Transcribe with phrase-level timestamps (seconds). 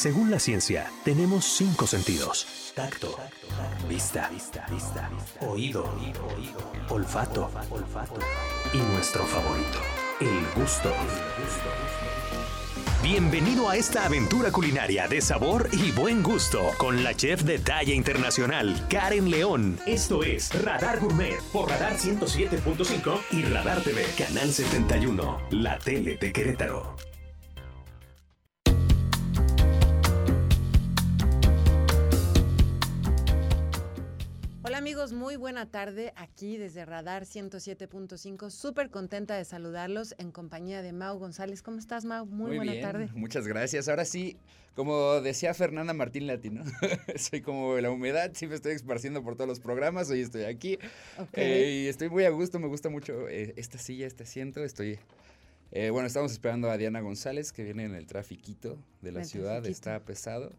[0.00, 2.72] Según la ciencia, tenemos cinco sentidos.
[2.74, 3.18] Tacto,
[3.86, 4.30] vista,
[5.40, 5.84] oído,
[6.88, 7.50] olfato
[8.72, 9.78] y nuestro favorito,
[10.20, 10.90] el gusto.
[13.02, 17.92] Bienvenido a esta aventura culinaria de sabor y buen gusto con la chef de talla
[17.92, 19.78] internacional, Karen León.
[19.84, 26.32] Esto es Radar Gourmet por Radar 107.5 y Radar TV, Canal 71, la tele de
[26.32, 27.09] Querétaro.
[34.80, 38.48] Amigos, muy buena tarde aquí desde Radar 107.5.
[38.48, 41.60] Súper contenta de saludarlos en compañía de Mau González.
[41.60, 42.24] ¿Cómo estás, Mau?
[42.24, 43.10] Muy, buena tarde.
[43.12, 43.88] Muchas gracias.
[43.90, 44.38] Ahora sí,
[44.74, 46.64] como decía Fernanda Martín Latino,
[47.16, 50.08] soy como la humedad, sí me estoy esparciendo por todos los programas.
[50.08, 50.78] Hoy estoy aquí
[51.34, 52.58] eh, y estoy muy a gusto.
[52.58, 54.64] Me gusta mucho eh, esta silla, este asiento.
[54.64, 54.98] Estoy.
[55.72, 59.66] Eh, bueno, estamos esperando a Diana González que viene en el trafiquito de la ciudad.
[59.66, 60.54] Está pesado.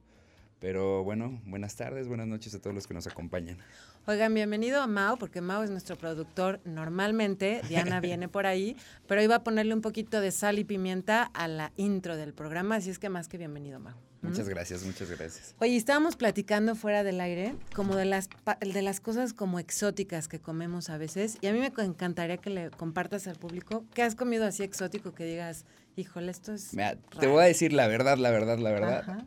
[0.62, 3.58] Pero bueno, buenas tardes, buenas noches a todos los que nos acompañan.
[4.07, 7.62] Oigan, bienvenido a Mao, porque Mao es nuestro productor normalmente.
[7.70, 8.76] Diana viene por ahí,
[9.07, 12.77] pero iba a ponerle un poquito de sal y pimienta a la intro del programa,
[12.77, 13.96] así es que más que bienvenido, Mao.
[14.24, 15.55] Muchas gracias, muchas gracias.
[15.60, 18.27] Oye, estábamos platicando fuera del aire como de las,
[18.60, 22.49] de las cosas como exóticas que comemos a veces, y a mí me encantaría que
[22.49, 26.72] le compartas al público qué has comido así exótico que digas, híjole, esto es...
[27.20, 29.26] te voy a decir la verdad, la verdad, la verdad.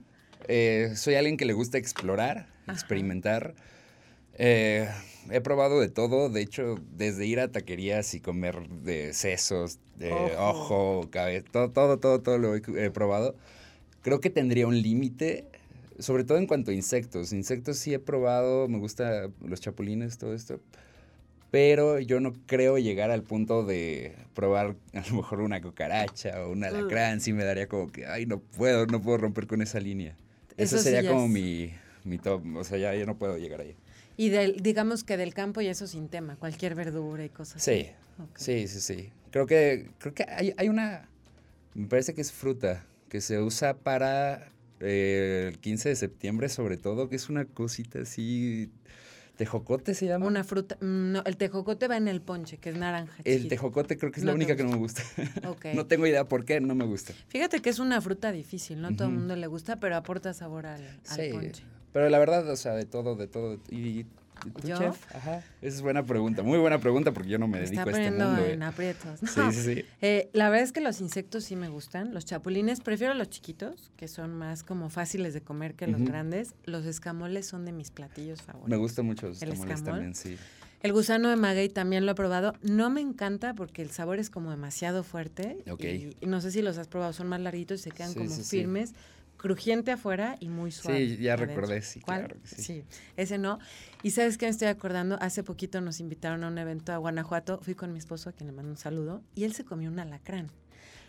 [0.49, 3.55] Eh, soy alguien que le gusta explorar, experimentar.
[4.37, 4.89] Eh,
[5.31, 10.13] he probado de todo, de hecho, desde ir a taquerías y comer de sesos, de
[10.39, 13.37] ojo, cabeza, todo, todo, todo, todo lo he, probado.
[14.03, 15.47] Creo que tendría un límite,
[15.99, 17.33] sobre todo en cuanto a insectos.
[17.33, 20.61] Insectos sí he probado, me gustan los chapulines, todo esto.
[21.51, 26.51] Pero yo no creo llegar al punto de probar a lo mejor una cucaracha o
[26.51, 27.21] un alacrán.
[27.21, 30.17] Sí me daría como que, ay, no puedo, no puedo romper con esa línea.
[30.57, 31.73] Eso, sería como mi,
[32.05, 33.77] mi top, o sea, ya, no puedo llegar ahí.
[34.17, 37.89] Y del, digamos que del campo y eso sin tema, cualquier verdura y cosas sí,
[38.37, 39.13] Sí, sí, sí.
[39.31, 41.09] Creo que, creo que hay, hay, una,
[41.75, 46.77] me parece que es fruta, que se usa para eh, el 15 de septiembre sobre
[46.77, 48.71] todo, que es una cosita así
[49.37, 50.27] ¿Tejocote se llama?
[50.27, 50.77] Una fruta.
[50.81, 53.17] Mm, no, el tejocote va en el ponche, que es naranja.
[53.25, 55.03] El tejocote creo que es la única que no me gusta.
[55.75, 57.13] no tengo idea por qué, no me gusta.
[57.29, 60.67] Fíjate que es una fruta difícil, no todo el mundo le gusta, pero aporta sabor
[60.67, 61.65] al, al sí, ponche.
[61.95, 63.57] Pero la verdad, o sea, de todo, de todo.
[63.71, 64.05] Y
[64.65, 65.15] chef?
[65.15, 65.45] Ajá.
[65.63, 68.45] Esa es buena pregunta, muy buena pregunta porque yo no me, dedico a este mundo.
[68.45, 69.21] en aprietos.
[69.21, 69.85] Sí, sí, sí.
[70.03, 72.13] Eh, la verdad es que los insectos sí me gustan.
[72.13, 76.57] Los chapulines, prefiero los chiquitos, que son más como fáciles de comer que los grandes.
[76.65, 78.71] Los escamoles son de mis platillos favoritos.
[78.71, 80.37] Me gustan mucho los escamoles también, sí.
[80.83, 82.55] El gusano de maguey también lo he probado.
[82.61, 85.59] No me encanta porque el sabor es como demasiado fuerte.
[85.71, 85.85] Ok.
[85.85, 88.95] Y, no sé si los has probado, son más larguitos y se quedan como firmes
[89.45, 91.07] crujiente afuera y muy suave.
[91.07, 92.63] Sí, ya recordé, sí, claro que sí.
[92.63, 92.85] Sí,
[93.19, 93.59] ese no.
[94.03, 97.61] Y sabes qué me estoy acordando, hace poquito nos invitaron a un evento a Guanajuato,
[97.61, 99.99] fui con mi esposo a quien le mando un saludo, y él se comió un
[99.99, 100.51] alacrán.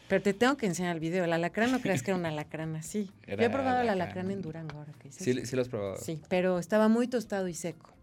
[0.10, 1.24] Pero te tengo que enseñar el video.
[1.24, 3.10] El alacrán no creas que era un alacrán así.
[3.26, 5.96] Yo he probado el alacrán en Durango ahora que Sí, sí lo has probado.
[5.96, 7.95] Sí, pero estaba muy tostado y seco.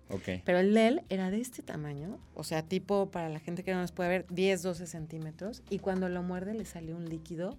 [0.45, 3.73] Pero el de él era de este tamaño, o sea, tipo, para la gente que
[3.73, 5.63] no nos puede ver, 10, 12 centímetros.
[5.71, 7.57] Y cuando lo muerde le salió un líquido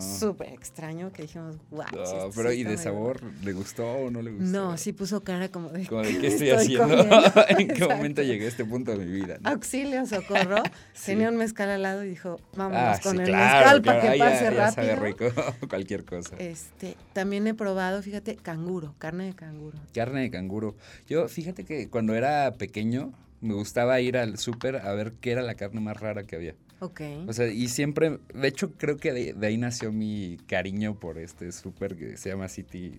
[0.00, 2.30] súper extraño que dijimos, wow.
[2.34, 3.20] pero ¿y de sabor?
[3.42, 4.46] ¿Le gustó o no le gustó?
[4.46, 5.86] No, sí puso cara como de...
[5.86, 6.96] ¿qué estoy, haciendo?
[7.48, 9.38] ¿En qué momento llegué a este punto de mi vida?
[9.44, 10.62] Auxilio, socorro.
[11.04, 14.50] Tenía un mezcal al lado y dijo, vámonos ah, con el mezcal para que pase
[14.50, 14.86] rápido.
[14.86, 15.24] Ya rico,
[15.68, 16.36] cualquier cosa.
[16.38, 19.78] Este, también he probado, fíjate, canguro, carne de canguro.
[19.94, 20.76] Carne de canguro.
[21.08, 25.42] Yo, fíjate que cuando era pequeño, me gustaba ir al súper a ver qué era
[25.42, 26.54] la carne más rara que había.
[26.80, 27.00] Ok.
[27.26, 31.50] O sea, y siempre, de hecho, creo que de, ahí nació mi cariño por este
[31.52, 32.92] súper que se llama City.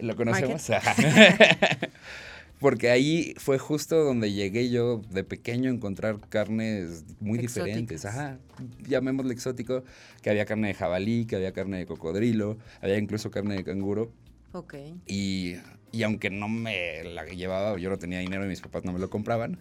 [0.00, 0.70] ¿Lo conocemos?
[2.60, 8.06] Porque ahí fue justo donde llegué yo de pequeño a encontrar carnes muy diferentes.
[8.06, 8.38] Ajá.
[8.86, 9.84] Llamémosle exótico,
[10.22, 14.10] que había carne de jabalí, que había carne de cocodrilo, había incluso carne de canguro.
[14.54, 14.74] Ok.
[15.06, 15.56] Y
[15.94, 18.98] y aunque no me la llevaba, yo no tenía dinero y mis papás no me
[18.98, 19.58] lo compraban,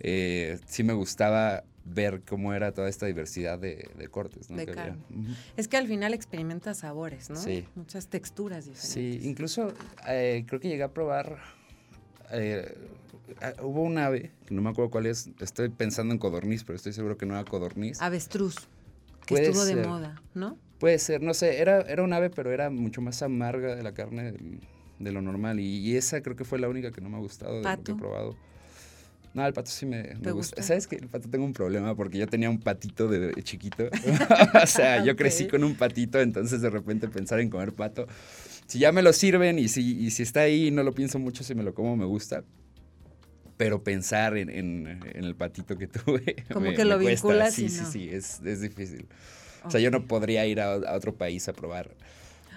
[0.00, 4.48] eh, sí me gustaba ver cómo era toda esta diversidad de, cortes.
[4.48, 4.96] De carne.
[5.58, 7.36] Es que al final experimenta sabores, ¿no?
[7.36, 7.66] Sí.
[7.74, 8.90] Muchas texturas diferentes.
[8.90, 9.74] Sí, incluso
[10.08, 11.36] eh, creo que llegué a probar...
[12.32, 12.74] Eh,
[13.60, 17.18] hubo un ave, no me acuerdo cuál es, estoy pensando en codorniz, pero estoy seguro
[17.18, 18.00] que no era codorniz.
[18.00, 18.56] Avestruz,
[19.26, 20.56] que estuvo de moda, ¿no?
[20.78, 23.92] Puede ser, no sé, era, era un ave, pero era mucho más amarga de la
[23.92, 24.34] carne
[24.98, 25.60] de lo normal.
[25.60, 27.92] Y, esa creo que fue la única que no me ha gustado de lo que
[27.92, 28.36] he probado.
[29.32, 30.62] No, el pato sí me, gusta.
[30.62, 33.88] ¿Sabes que El pato tengo un problema porque yo tenía un patito de, chiquito.
[34.62, 38.06] o sea, yo crecí con un patito, entonces de repente pensar en comer pato
[38.66, 41.44] si ya me lo sirven y si, y si está ahí, no lo pienso mucho,
[41.44, 42.44] si me lo como, me gusta.
[43.56, 46.36] Pero pensar en, en- en el patito que tuve.
[46.52, 47.90] Como me- que me lo vinculas Sí, y sí, no.
[47.92, 49.06] sí, es, es difícil.
[49.64, 51.90] O sea, yo no podría ir a, a otro país a probar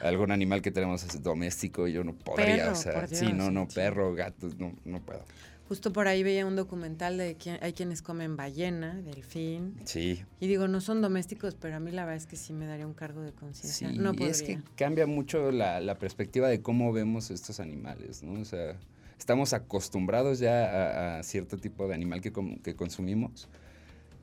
[0.01, 1.87] algún animal que tenemos es doméstico.
[1.87, 2.57] Yo no podría.
[2.57, 5.23] Perro, o sea, sí, no, no, perro, gato, no, no puedo.
[5.67, 9.75] Justo por ahí veía un documental de que hay quienes comen ballena, delfín.
[9.83, 12.65] Sí, Y digo, no son domésticos, pero a mí la verdad es que sí me
[12.65, 13.89] daría un cargo de conciencia.
[13.89, 14.31] Sí, no y podría.
[14.31, 18.39] es que cambia mucho la, la perspectiva de cómo vemos estos animales, ¿no?
[18.39, 18.77] O sea,
[19.19, 23.49] estamos acostumbrados ya a, a cierto tipo de animal que, com- que consumimos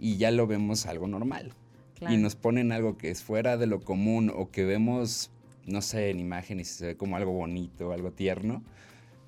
[0.01, 1.53] y ya lo vemos algo normal.
[1.99, 2.14] Claro.
[2.14, 5.31] Y nos ponen algo que es fuera de lo común o que vemos,
[5.67, 8.62] no sé, en imágenes y se ve como algo bonito, algo tierno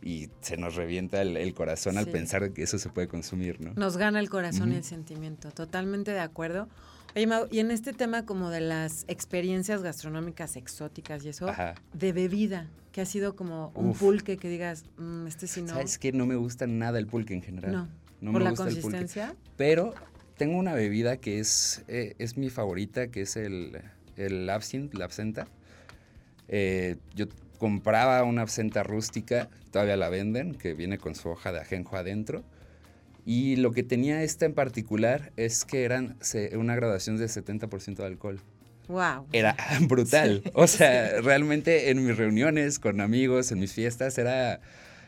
[0.03, 2.11] y se nos revienta el, el corazón al Sí.
[2.11, 3.73] pensar que eso se puede consumir, ¿no?
[3.75, 4.79] Nos gana el corazón y Ujú.
[4.79, 5.51] el sentimiento.
[5.51, 6.69] Totalmente de acuerdo.
[7.15, 11.75] Oye, Mau, y en este tema como de las experiencias gastronómicas exóticas y eso, Ajá.
[11.95, 13.99] de bebida, que ha sido como un Uf.
[14.01, 15.69] pulque que digas, "Mm, este sí no.
[15.69, 16.13] ¿Sabes qué?
[16.13, 17.73] No me gusta nada el pulque en general.
[17.73, 17.89] No.
[18.21, 18.83] No ¿Por me la gusta el pulque.
[18.99, 19.35] consistencia?
[19.57, 19.95] Pero
[20.37, 23.81] tengo una bebida que es, eh, es mi favorita, que es el,
[24.17, 25.49] el absinthe, la absenta.
[26.49, 27.27] Eh, yo
[27.59, 32.45] compraba una absenta rústica, todavía la venden, que viene con su hoja de ajenjo adentro.
[33.25, 36.17] Y lo que tenía esta en particular es que eran
[36.57, 38.41] una graduación de 70% de alcohol.
[38.89, 39.27] Wow.
[39.33, 39.57] Era
[39.89, 40.43] brutal.
[40.55, 44.61] O sea, realmente en mis reuniones con amigos, en mis fiestas, era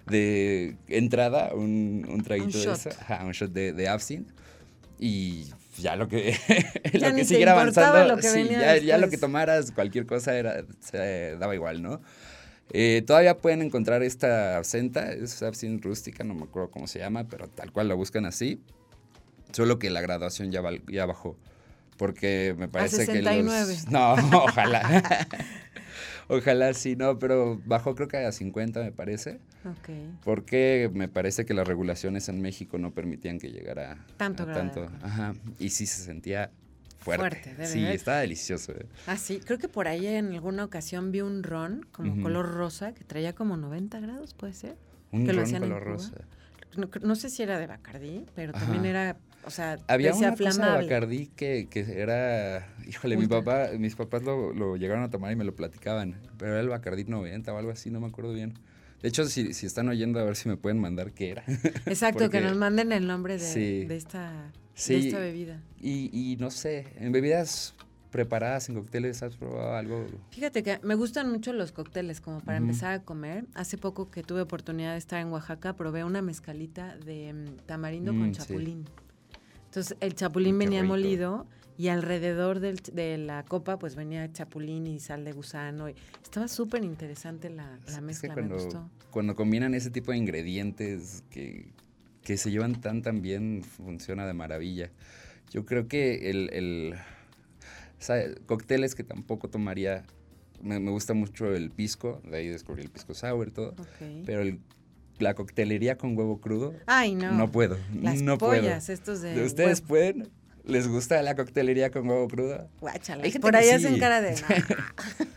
[0.06, 4.32] de entrada un, un traguito Un de eso, ajá, un shot de, de absinthe.
[4.98, 5.46] Y
[5.78, 6.36] ya lo que,
[6.92, 10.36] Ya lo que siguiera avanzando, lo que sí, ya, ya lo que tomaras, cualquier cosa
[10.36, 12.00] era, se daba igual, ¿no?
[12.72, 17.24] Eh, todavía pueden encontrar esta absenta, es absinthe rústica, no me acuerdo cómo se llama,
[17.28, 18.60] pero tal cual la buscan así.
[19.52, 21.36] Solo que la graduación ya, val- ya bajó.
[21.96, 23.42] Porque me parece que 69.
[23.74, 23.88] los...
[23.90, 24.12] No,
[24.44, 25.28] ojalá.
[26.28, 29.40] ojalá sí, no, pero bajó creo que a 50 me parece.
[29.64, 29.90] Ok.
[30.24, 34.88] Porque me parece que las regulaciones en México no permitían que llegara Tanto a tanto.
[35.02, 35.34] Ajá.
[35.58, 36.50] Y sí se sentía
[36.98, 37.20] fuerte.
[37.20, 38.72] Fuerte, de sí, estaba delicioso.
[38.72, 38.86] eh.
[39.06, 39.40] Ah, sí.
[39.44, 43.34] Creo que por ahí en alguna ocasión vi un ron como color rosa que traía
[43.34, 44.76] como 90 grados, ¿puede ser?
[45.12, 46.12] Un Que ron color rosa.
[46.76, 49.16] No, no sé si era de Bacardí, pero también era,
[49.48, 50.82] o sea, Había una cosa de.
[50.84, 55.36] Bacardí que, que era, híjole, mi papá, mis papás lo, lo llegaron a tomar y
[55.36, 58.54] me lo platicaban, pero era el Bacardí 90 o algo así, no me acuerdo bien.
[59.02, 61.44] De hecho, si, si están oyendo, a ver si me pueden mandar qué era.
[61.86, 63.84] Exacto, que Porque- nos manden el nombre de, Sí.
[63.86, 64.94] de esta, Sí.
[64.94, 65.60] de esta bebida.
[65.80, 67.74] Y, y no sé, en bebidas
[68.10, 70.06] preparadas, en cócteles, ¿has probado algo?
[70.30, 72.68] Fíjate que me gustan mucho los cócteles como para Ujú.
[72.68, 73.44] empezar a comer.
[73.54, 78.12] Hace poco que tuve oportunidad de estar en Oaxaca, probé una mezcalita de mm, tamarindo
[78.14, 78.40] Mm, con sí.
[79.68, 84.98] Entonces el chapulín venía molido y alrededor del de la copa pues venía chapulín y
[84.98, 85.88] sal de gusano.
[85.88, 88.90] y estaba súper interesante la, la Es que mezcla, me cuando, gustó.
[89.10, 91.70] cuando combinan ese tipo de ingredientes que,
[92.22, 94.90] que se llevan tan tan bien, funciona de maravilla.
[95.50, 100.04] Yo creo que el, el o sea, cócteles que tampoco tomaría,
[100.62, 104.24] me, me gusta mucho el pisco, de ahí descubrí el pisco sour, todo, Ok.
[104.26, 104.60] pero el-
[105.18, 107.32] la coctelería con huevo crudo, Ay, no.
[107.32, 109.46] no, puedo, Las no pollas, estos de puedo.
[109.46, 109.88] ¿Ustedes huevo.
[109.88, 110.28] pueden?
[110.64, 112.68] ¿Les gusta la coctelería con huevo crudo?
[113.22, 113.70] Gente Por ahí sí.
[113.70, 114.32] hacen cara de...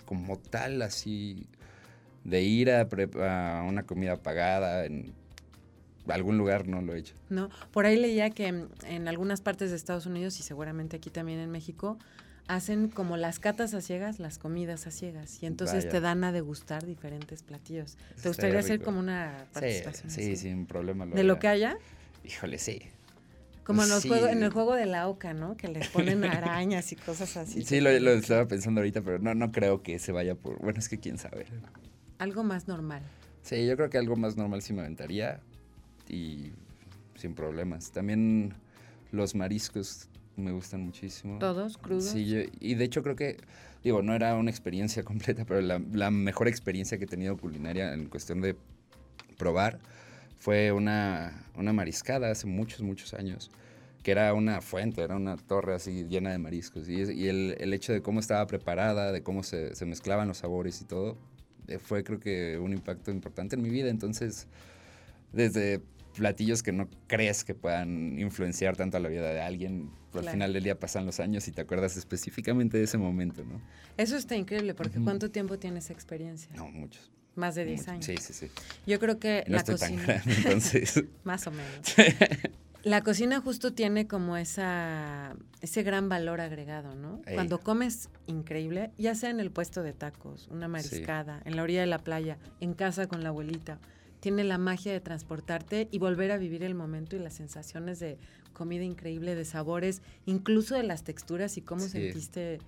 [0.06, 1.46] como tal, así,
[2.24, 2.88] de ir a,
[3.60, 5.12] a una comida pagada en
[6.08, 7.14] algún lugar, no lo he hecho.
[7.28, 7.48] ¿no?
[7.72, 11.38] Por ahí leía que en, en algunas partes de Estados Unidos y seguramente aquí también
[11.40, 11.98] en México
[12.48, 15.90] hacen como las catas a ciegas, las comidas a ciegas y entonces Vaya.
[15.90, 17.96] te dan a degustar diferentes platillos.
[18.22, 21.06] ¿Te gustaría hacer como una participación sí, sin problema.
[21.06, 21.76] de lo que haya?
[22.24, 22.82] Híjole, sí.
[23.64, 24.08] Como en, los Sí.
[24.08, 25.56] juegos, en el juego de la oca, ¿no?
[25.56, 27.64] Que les ponen arañas y cosas así.
[27.64, 30.60] Sí, lo, lo estaba pensando ahorita, pero no, no creo que se vaya por...
[30.60, 31.46] Bueno, es que quién sabe.
[32.18, 33.02] Algo más normal.
[33.42, 35.40] Sí, yo creo que algo más normal sí me aventaría
[36.08, 36.52] y
[37.14, 37.90] sin problemas.
[37.92, 38.54] También
[39.12, 41.38] los mariscos me gustan muchísimo.
[41.38, 42.04] Todos crudos.
[42.04, 43.38] Sí, yo- y de hecho creo que,
[43.82, 47.92] digo, no era una experiencia completa, pero la, la mejor experiencia que he tenido culinaria
[47.94, 48.56] en cuestión de
[49.38, 49.78] probar
[50.38, 53.50] fue una, una mariscada hace muchos, muchos años,
[54.02, 56.88] que era una fuente, era una torre así llena de mariscos.
[56.88, 60.38] Y, y el, el hecho de cómo estaba preparada, de cómo se, se mezclaban los
[60.38, 61.16] sabores y todo,
[61.68, 63.88] eh, fue creo que un impacto importante en mi vida.
[63.88, 64.46] Entonces,
[65.32, 65.80] desde
[66.16, 70.28] platillos que no crees que puedan influenciar tanto a la vida de alguien, pero Claro.
[70.28, 73.60] al final del día pasan los años y te acuerdas específicamente de ese momento, ¿no?
[73.96, 74.98] Eso está increíble porque.
[75.00, 76.50] ¿cuánto tiempo tienes experiencia?
[76.56, 77.10] No, muchos.
[77.34, 77.92] Más de 10 muchos.
[77.92, 78.04] años.
[78.06, 78.52] Sí, sí, sí.
[78.86, 79.96] Yo creo que No la estoy cocina...
[79.98, 81.04] tan grande, entonces.
[81.24, 81.94] Más o menos.
[82.82, 87.20] La cocina justo tiene como esa, ese gran valor agregado, ¿no?
[87.26, 87.34] Ey.
[87.34, 91.80] Cuando comes increíble, ya sea en el puesto de tacos, una mariscada, en la orilla
[91.80, 93.80] de la playa, en casa con la abuelita,
[94.26, 98.18] tiene la magia de transportarte y volver a vivir el momento y las sensaciones de
[98.54, 101.90] comida increíble, de sabores, incluso de las texturas y cómo Sí.
[101.90, 102.58] sentiste.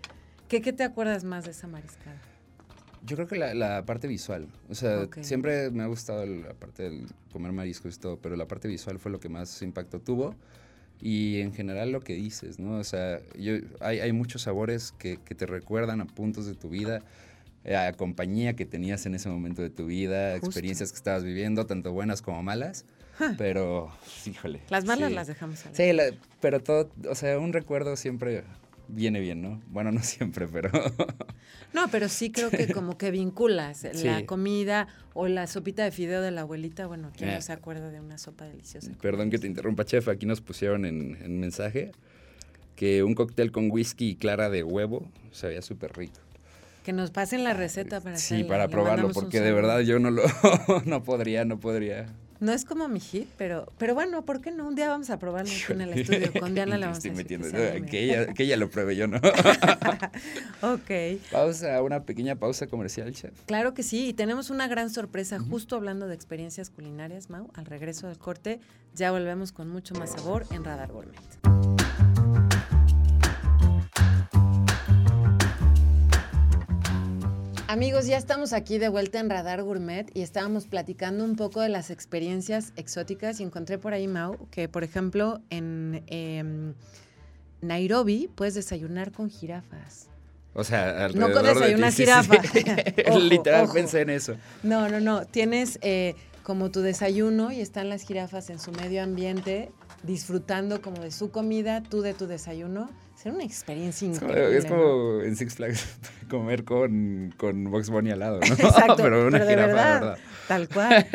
[0.49, 2.17] ¿Qué, ¿Qué te acuerdas más de esa mariscada?
[3.05, 4.47] Yo creo que la, la parte visual.
[4.69, 5.19] O sea, Ok.
[5.23, 9.01] siempre me ha gustado la parte del comer mariscos y todo, pero la parte visual
[9.01, 10.37] fue lo que más impacto tuvo.
[11.01, 12.79] Y en general lo que dices, ¿no?
[12.79, 16.69] O sea, yo, hay, hay muchos sabores que, que te recuerdan a puntos de tu
[16.69, 17.03] vida,
[17.65, 20.47] a compañía que tenías en ese momento de tu vida, Justo.
[20.47, 22.85] experiencias que estabas viviendo, tanto buenas como malas.
[23.37, 23.91] Pero,
[24.27, 24.61] híjole.
[24.71, 25.15] Las malas sí.
[25.17, 28.45] las dejamos a Sí, la- pero todo, o sea, un recuerdo siempre
[28.87, 29.61] viene bien, ¿no?
[29.69, 30.71] Bueno, no siempre, pero...
[31.75, 36.23] No, pero sí creo que como que vinculas la comida o la sopita de fideo
[36.23, 36.87] de la abuelita.
[36.87, 37.43] Bueno, ¿quién no Eh.
[37.43, 38.91] se acuerda de una sopa deliciosa?
[39.03, 40.09] Perdón que te interrumpa, chef.
[40.09, 41.93] Aquí nos pusieron en, en mensaje
[42.75, 46.21] que un cóctel con whisky y clara de huevo se veía súper rico.
[46.89, 50.23] Que nos pasen la receta para Sí, para probarlo, porque de verdad yo no lo
[50.87, 52.07] no podría, no podría.
[52.41, 54.67] No es como mi hit, pero, pero bueno, ¿por qué no?
[54.67, 56.33] Un día vamos a probarlo aquí en el estudio.
[56.41, 57.47] Con Diana Me vamos estoy a metiendo.
[57.51, 57.85] que.
[57.91, 59.19] Que ella, que ella lo pruebe, yo no.
[60.63, 63.35] Ok, pausa, una pequeña pausa comercial, chef.
[63.45, 64.09] claro que sí.
[64.09, 67.51] Y tenemos una gran sorpresa justo hablando de experiencias culinarias, Mau.
[67.53, 68.61] Al regreso del corte
[68.95, 71.58] ya volvemos con mucho más sabor en Radar Gourmet.
[77.71, 81.69] Amigos, ya estamos aquí de vuelta en Radar Gourmet y estábamos platicando un poco de
[81.69, 86.73] las experiencias exóticas y encontré por ahí, Mau, que por ejemplo en em,
[87.61, 90.09] Nairobi puedes desayunar con jirafas.
[90.55, 92.43] O sea, No con alrededor de desayunar sí, jirafa.
[92.43, 92.65] sí.
[93.11, 93.75] Ojo, Literal ojo.
[93.75, 94.35] pensé en eso.
[94.63, 95.27] No, no, no.
[95.27, 99.71] Tienes eh, como tu desayuno y están las jirafas en su medio ambiente
[100.05, 102.89] disfrutando como de su comida, tú de tu desayuno.
[103.21, 104.57] Será una experiencia Es como, increíble.
[104.59, 104.71] es ¿no?
[104.71, 105.87] como en Six Flags
[106.31, 108.47] comer con, con Box Bunny al lado, ¿no?
[108.55, 110.19] Exacto, pero una pero de jirafa, verdad, ¿verdad?
[110.47, 111.07] tal cual.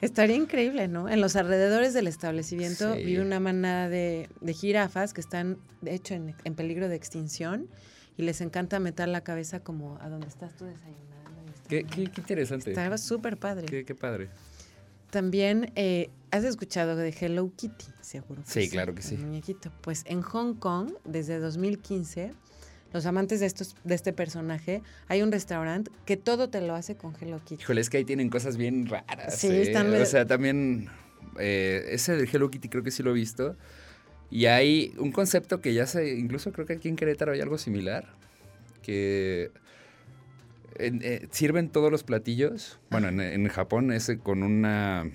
[0.00, 1.08] Estaría increíble, ¿no?
[1.08, 3.04] En los alrededores del establecimiento Sí.
[3.04, 7.68] vive una manada de, de jirafas que están, de hecho, en, en peligro de extinción
[8.16, 11.52] y les encanta meter la cabeza como a donde estás tú desayunando.
[11.68, 12.70] qué, qué interesante.
[12.70, 13.66] Estaba súper padre.
[13.66, 14.28] Qué, qué padre.
[15.14, 17.84] También, eh, ¿has escuchado de Hello Kitty?
[18.00, 18.42] Seguro.
[18.42, 19.16] que Sí, claro que sí.
[19.16, 19.70] muñequito.
[19.80, 22.32] Pues en Hong Kong, desde 2015,
[22.92, 26.96] los amantes de, estos, de este personaje, hay un restaurante que todo te lo hace
[26.96, 27.62] con Hello Kitty.
[27.62, 29.38] Híjole, es que ahí tienen cosas bien raras.
[29.38, 29.62] Sí, ¿eh?
[29.62, 30.88] están O sea, también
[31.38, 33.54] eh, ese de Hello Kitty creo que sí lo he visto.
[34.32, 37.56] Y hay un concepto que ya se, incluso creo que aquí en Querétaro hay algo
[37.56, 38.08] similar,
[38.82, 39.52] que
[40.76, 42.78] en- eh, sirven todos los platillos.
[42.90, 45.08] Bueno, en, en Japón es con una,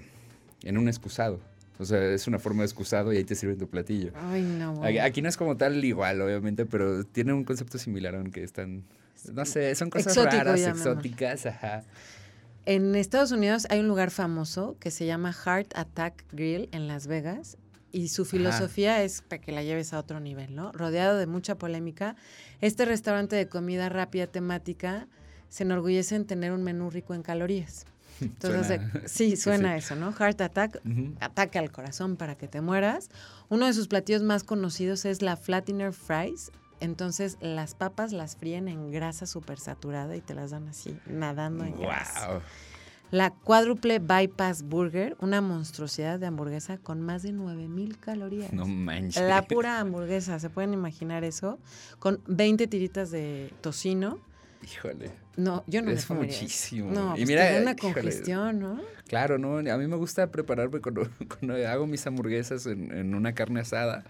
[0.64, 1.40] en un excusado.
[1.78, 4.12] O sea, es una forma de excusado y ahí te sirven tu platillo.
[4.16, 4.72] Ay, no.
[4.72, 5.04] Aquí, bueno.
[5.04, 8.84] aquí no es como tal igual, obviamente, pero tiene un concepto similar, aunque están,
[9.34, 11.84] no sé, son cosas Exótico, raras, exóticas, ajá.
[12.66, 17.08] En Estados Unidos hay un lugar famoso que se llama Heart Attack Grill en Las
[17.08, 17.58] Vegas.
[17.92, 20.72] y su filosofía es para que la lleves a otro nivel, ¿no?
[20.74, 22.16] Rodeado de mucha polémica,
[22.62, 25.08] este restaurante de comida rápida temática
[25.50, 27.86] se enorgullece en tener un menú rico en calorías.
[28.22, 30.12] Entonces, sí, suena eso, ¿no?
[30.14, 30.82] Heart attack,
[31.20, 33.10] ataque al corazón para que te mueras.
[33.50, 36.52] Uno de sus platillos más conocidos es la Flatiner Fries.
[36.82, 41.66] Entonces, las papas las fríen en grasa súper saturada y te las dan así, nadando
[41.66, 42.42] en grasa.
[43.12, 48.54] La cuádruple bypass burger, una monstruosidad de hamburguesa con más de 9000 calorías.
[48.54, 49.24] No manches.
[49.24, 51.58] La pura hamburguesa, ¿se pueden imaginar eso?
[51.98, 54.20] Con 20 tiritas de tocino.
[54.64, 55.12] Híjole.
[55.40, 56.92] No, yo no es muchísimo.
[56.92, 58.82] No, y pues mira, una congestión, ¿no?
[59.08, 59.58] Claro, no.
[59.58, 61.10] A mí me gusta prepararme cuando,
[61.68, 64.04] hago mis hamburguesas en, en una carne asada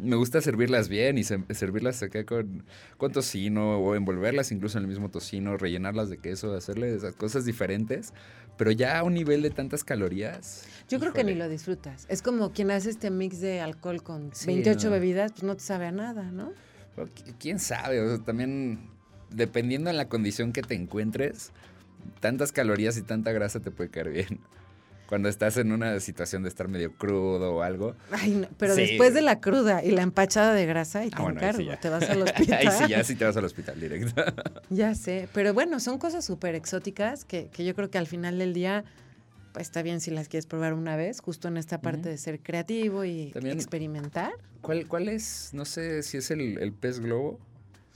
[0.00, 2.64] me gusta servirlas bien y servirlas acá con,
[2.96, 7.44] con tocino o envolverlas incluso en el mismo tocino, rellenarlas de queso, hacerle esas cosas
[7.44, 8.12] diferentes,
[8.56, 10.66] pero ya a un nivel de tantas calorías.
[10.88, 12.06] Yo creo que ni lo disfrutas.
[12.08, 15.86] Es como quien hace este mix de alcohol con 28 bebidas, pues no te sabe
[15.86, 16.52] a nada, ¿no?
[17.38, 18.00] ¿Quién sabe?
[18.00, 18.90] O sea, también
[19.30, 21.52] dependiendo en la condición que te encuentres,
[22.20, 24.40] tantas calorías y tanta grasa te puede caer bien
[25.06, 27.96] cuando estás en una situación de estar medio crudo o algo.
[28.12, 31.72] Ay, pero después de la cruda y la empachada de grasa y te ah, encargo,
[31.80, 32.58] te vas al hospital.
[32.58, 34.22] Ahí sí, ya sí te vas al hospital directo.
[34.70, 38.38] ya sé, pero bueno, son cosas súper exóticas que, que, yo creo que al final
[38.38, 38.84] del día
[39.52, 42.38] pues está bien si las quieres probar una vez, justo en esta parte de ser
[42.38, 44.30] creativo y experimentar.
[44.62, 45.50] ¿cuál, ¿Cuál es?
[45.52, 47.40] No sé si es el, el pez globo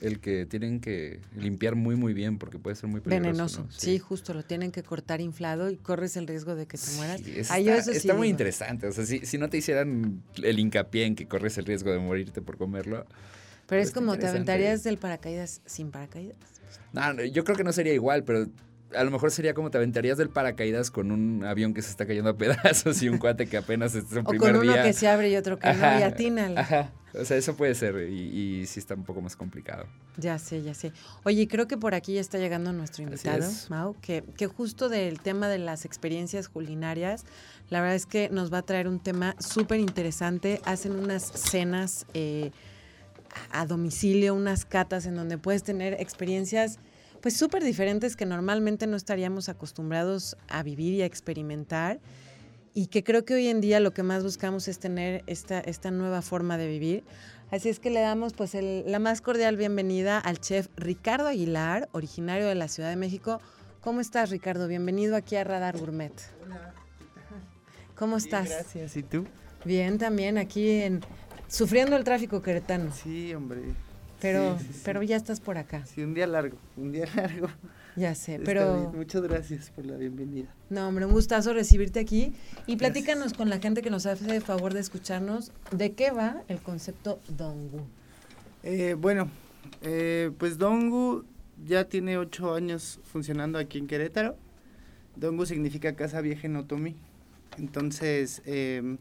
[0.00, 3.30] el que tienen que limpiar muy muy bien porque puede ser muy peligroso.
[3.30, 3.98] Venenoso, sí.
[3.98, 7.20] justo lo tienen que cortar inflado y corres el riesgo de que te mueras.
[7.20, 11.64] está, muy interesante, o sea, si, no te hicieran el hincapié en que corres el
[11.64, 13.06] riesgo de morirte por comerlo.
[13.66, 16.36] Pero es pues como te aventarías del paracaídas sin paracaídas.
[16.92, 18.46] No, yo creo que no sería igual, pero
[18.96, 22.06] a lo mejor sería como te aventarías del paracaídas con un avión que se está
[22.06, 25.08] cayendo a pedazos y un cuate que apenas es su o con uno que se
[25.08, 26.58] abre y otro que no, y atínale.
[26.58, 26.92] Ajá.
[27.16, 29.86] O sea, eso puede ser y, y, sí está un poco más complicado.
[30.16, 30.92] Ya sé, ya sé.
[31.22, 35.20] Oye, creo que por aquí ya está llegando nuestro invitado, Mau, que, que justo del
[35.20, 37.24] tema de las experiencias culinarias,
[37.70, 40.60] la verdad es que nos va a traer un tema súper interesante.
[40.64, 42.50] Hacen unas cenas eh,
[43.52, 46.80] a domicilio, unas catas en donde puedes tener experiencias
[47.24, 51.98] pues súper diferentes que normalmente no estaríamos acostumbrados a vivir y a experimentar
[52.74, 55.90] y que creo que hoy en día lo que más buscamos es tener esta, esta
[55.90, 57.02] nueva forma de vivir.
[57.50, 62.46] Así es que le damos pues la más cordial bienvenida al chef Ricardo Aguilar, originario
[62.46, 63.40] de la Ciudad de México.
[63.80, 64.68] ¿Cómo estás, Ricardo?
[64.68, 66.12] Bienvenido aquí a Radar Gourmet.
[66.44, 66.74] Hola.
[67.96, 68.50] ¿Cómo estás?
[68.50, 68.98] gracias.
[68.98, 69.24] ¿Y tú?
[69.64, 71.00] Bien, también aquí en
[71.48, 72.92] sufriendo el tráfico queretano.
[72.92, 73.62] Sí, hombre.
[74.20, 75.84] Pero, pero ya estás por acá.
[75.86, 77.48] Sí, un día largo, un día largo.
[77.96, 78.92] Ya sé, pero...
[78.94, 80.48] Muchas gracias por la bienvenida.
[80.68, 82.32] No, hombre, un gustazo recibirte aquí.
[82.66, 86.42] Y platícanos con la gente que nos hace el favor de escucharnos, ¿de qué va
[86.48, 87.82] el concepto Dongu?
[88.64, 89.30] Eh, bueno,
[89.82, 91.24] eh, pues Dongu
[91.64, 94.36] ya tiene ocho años funcionando aquí en Querétaro.
[95.14, 96.96] Dongu significa Casa Vieja en Otomí.
[97.58, 98.98] Entonces, em,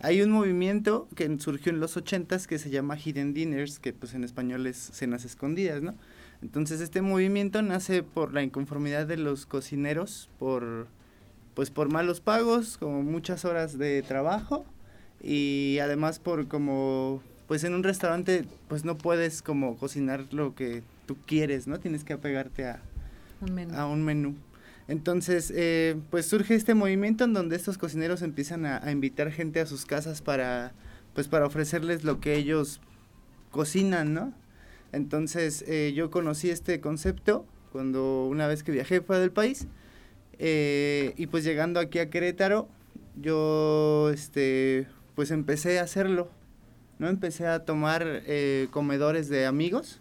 [0.00, 4.14] hay un movimiento que surgió en los ochentas que se llama Hidden Dinners, que pues
[4.14, 5.94] en español es cenas escondidas, ¿no?
[6.42, 10.86] Entonces este movimiento nace por la inconformidad de los cocineros, por
[11.54, 14.66] pues por malos pagos, como muchas horas de trabajo
[15.22, 20.82] y además por como pues en un restaurante pues no puedes como cocinar lo que
[21.06, 21.78] tú quieres, ¿no?
[21.78, 22.82] Tienes que apegarte a
[23.40, 23.74] un menú.
[23.74, 24.34] A un menú.
[24.88, 29.66] Entonces, eh, pues surge este movimiento en donde estos cocineros empiezan a, invitar gente a
[29.66, 30.72] sus casas para,
[31.14, 32.80] pues para ofrecerles lo que ellos
[33.50, 34.32] cocinan, ¿no?
[34.92, 39.66] Entonces eh, yo conocí este concepto cuando una vez que viajé fuera del país
[40.38, 42.68] eh, y pues llegando aquí a Querétaro
[43.20, 46.30] yo este pues empecé a hacerlo,
[46.98, 47.08] ¿no?
[47.08, 48.22] Empecé a tomar
[48.70, 50.00] comedores de amigos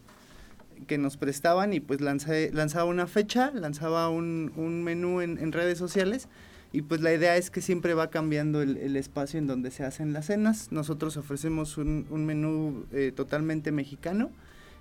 [0.88, 5.52] que nos prestaban y pues lancé, lanzaba una fecha, lanzaba un, un menú en, en,
[5.52, 6.28] redes sociales
[6.72, 9.84] y pues la idea es que siempre va cambiando el, el espacio en donde se
[9.84, 10.72] hacen las cenas.
[10.72, 12.86] Nosotros ofrecemos un, un menú
[13.16, 14.32] totalmente mexicano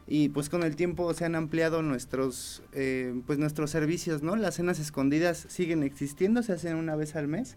[0.07, 4.57] y pues con el tiempo se han ampliado nuestros eh, pues nuestros servicios no las
[4.57, 7.57] cenas escondidas siguen existiendo se hacen una vez al mes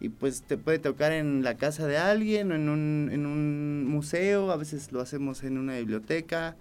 [0.00, 3.84] y pues te puede tocar en la casa de alguien o en un, en un
[3.86, 6.56] museo a veces lo hacemos en una biblioteca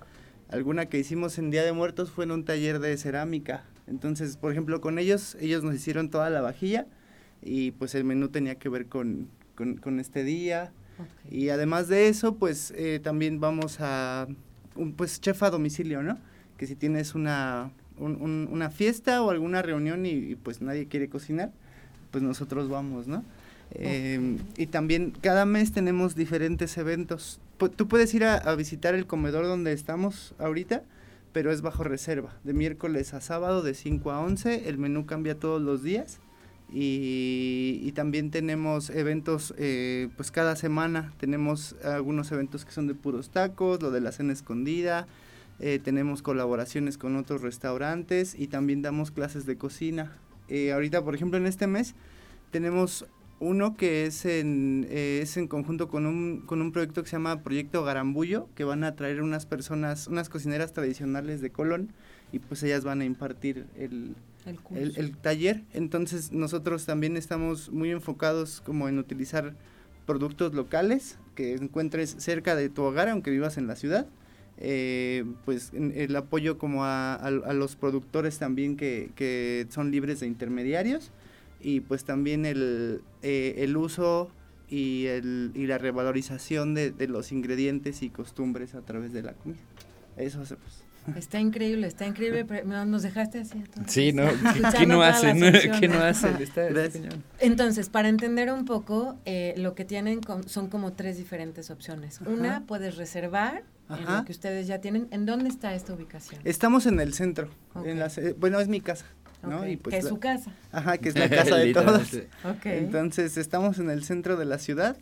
[0.53, 4.51] alguna que hicimos en Día de Muertos fue en un taller de cerámica entonces por
[4.51, 6.87] ejemplo con ellos ellos nos hicieron toda la vajilla
[7.41, 10.71] y pues el menú tenía que ver con, con, este día
[11.29, 14.27] y además de eso pues eh, también vamos a
[14.75, 16.17] un pues chef a domicilio, ¿no?
[16.57, 21.51] Que si tienes una, una fiesta o alguna reunión y, pues nadie quiere cocinar,
[22.11, 23.23] pues nosotros vamos, ¿no?
[23.71, 27.39] Eh, y también cada mes tenemos diferentes eventos.
[27.69, 30.83] Tú puedes ir a, visitar el comedor donde estamos ahorita,
[31.31, 32.35] pero es bajo reserva.
[32.43, 34.69] De miércoles a sábado, de 5 a 11.
[34.69, 36.19] El menú cambia todos los días.
[36.71, 43.29] Y, también tenemos eventos, eh, pues cada semana tenemos algunos eventos que son de puros
[43.29, 45.05] tacos, lo de la cena escondida,
[45.59, 50.11] eh, tenemos colaboraciones con otros restaurantes y también damos clases de cocina.
[50.49, 51.95] Eh, ahorita, por ejemplo, en este mes
[52.51, 53.05] tenemos
[53.43, 57.17] uno que es en, eh, es en conjunto con un, con un proyecto que se
[57.17, 61.91] llama Proyecto Garambullo, que van a traer unas personas, unas cocineras tradicionales de Colón,
[62.31, 65.61] y pues ellas van a impartir el, el, el, taller.
[65.73, 69.53] Entonces nosotros también estamos muy enfocados como en utilizar
[70.05, 74.07] productos locales que encuentres cerca de tu hogar, aunque vivas en la ciudad.
[74.57, 80.27] Eh, pues el apoyo como a, a, los productores también que, que son libres de
[80.27, 81.11] intermediarios
[81.63, 84.29] y pues también el, eh, el uso
[84.69, 89.33] y, el, y la revalorización de, de, los ingredientes y costumbres a través de la
[89.33, 89.61] comida.
[90.17, 90.83] Eso hacemos.
[91.17, 93.63] Está increíble, está increíble, pero nos dejaste así.
[93.87, 94.23] sí, ¿no?
[94.77, 95.39] ¿Qué, no hacen?
[95.79, 96.37] ¿Qué no hacen?
[97.39, 102.19] Entonces, para entender un poco, eh, lo que tienen son como tres diferentes opciones.
[102.25, 105.07] Una, puedes reservar en lo que ustedes ya tienen.
[105.11, 106.41] ¿En dónde está esta ubicación?
[106.45, 107.49] Estamos en el centro.
[107.83, 109.05] En la, bueno, es mi casa.
[109.43, 110.51] Pues que es su casa.
[110.71, 112.19] Ajá, que es la casa de todos.
[112.63, 114.97] Entonces, estamos en el centro de la ciudad.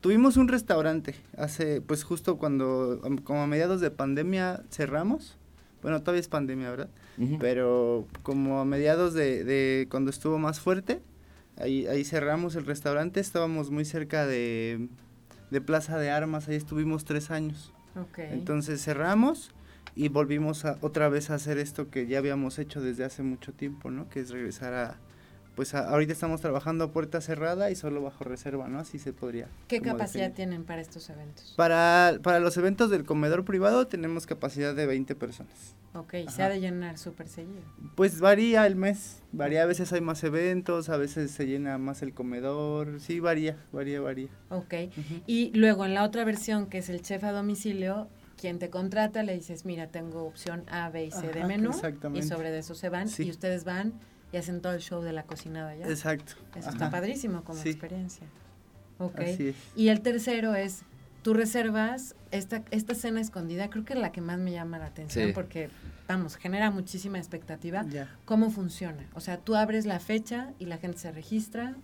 [0.00, 5.38] Tuvimos un restaurante hace, pues justo cuando, como a mediados de pandemia cerramos.
[5.80, 6.88] Bueno, todavía es pandemia, ¿verdad?
[7.40, 11.00] Pero como a mediados de, de, cuando estuvo más fuerte,
[11.56, 13.20] ahí, ahí cerramos el restaurante.
[13.20, 14.88] Estábamos muy cerca de,
[15.50, 17.72] de Plaza de Armas, ahí estuvimos tres años.
[18.16, 19.52] Entonces cerramos
[19.96, 23.52] y volvimos a, otra vez a hacer esto que ya habíamos hecho desde hace mucho
[23.52, 24.08] tiempo, ¿no?
[24.08, 24.98] Que es regresar a,
[25.54, 28.80] pues ahorita estamos trabajando a puerta cerrada y solo bajo reserva, ¿no?
[28.80, 29.48] Así se podría.
[29.68, 31.54] ¿Qué capacidad tienen para estos eventos?
[31.56, 35.76] Para, para los eventos del comedor privado tenemos capacidad de 20 personas.
[35.94, 37.62] Ok, ¿se ha de llenar súper seguido?
[37.94, 42.02] Pues varía el mes, varía, a veces hay más eventos, a veces se llena más
[42.02, 44.28] el comedor, sí, varía, varía, varía.
[44.48, 44.74] Ok,
[45.28, 48.08] y luego en la otra versión que es el chef a domicilio,
[48.44, 51.70] quien te contrata le dices, mira, tengo opción A, B y C de menú.
[52.12, 53.94] Y sobre eso se van y ustedes van
[54.34, 55.88] y hacen todo el show de la cocinada ya.
[55.88, 56.34] Exacto.
[56.54, 58.26] Eso está padrísimo como experiencia.
[58.98, 59.18] Ok.
[59.76, 60.82] Y el tercero es,
[61.22, 64.88] tú reservas esta, esta cena escondida, creo que es la que más me llama la
[64.88, 65.70] atención porque,
[66.06, 67.86] vamos, genera muchísima expectativa.
[68.26, 69.08] ¿Cómo funciona?
[69.14, 71.76] O sea, tú abres la fecha y la gente se registra.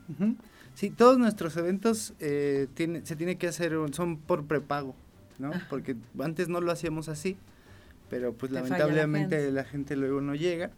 [0.75, 4.95] Sí, todos nuestros eventos eh, tiene, se tiene que hacer, son por prepago.
[5.41, 5.51] ¿No?
[5.69, 7.37] Porque antes no lo hacíamos así,
[8.09, 9.97] pero pues lamentablemente la gente.
[9.97, 10.71] luego no llega.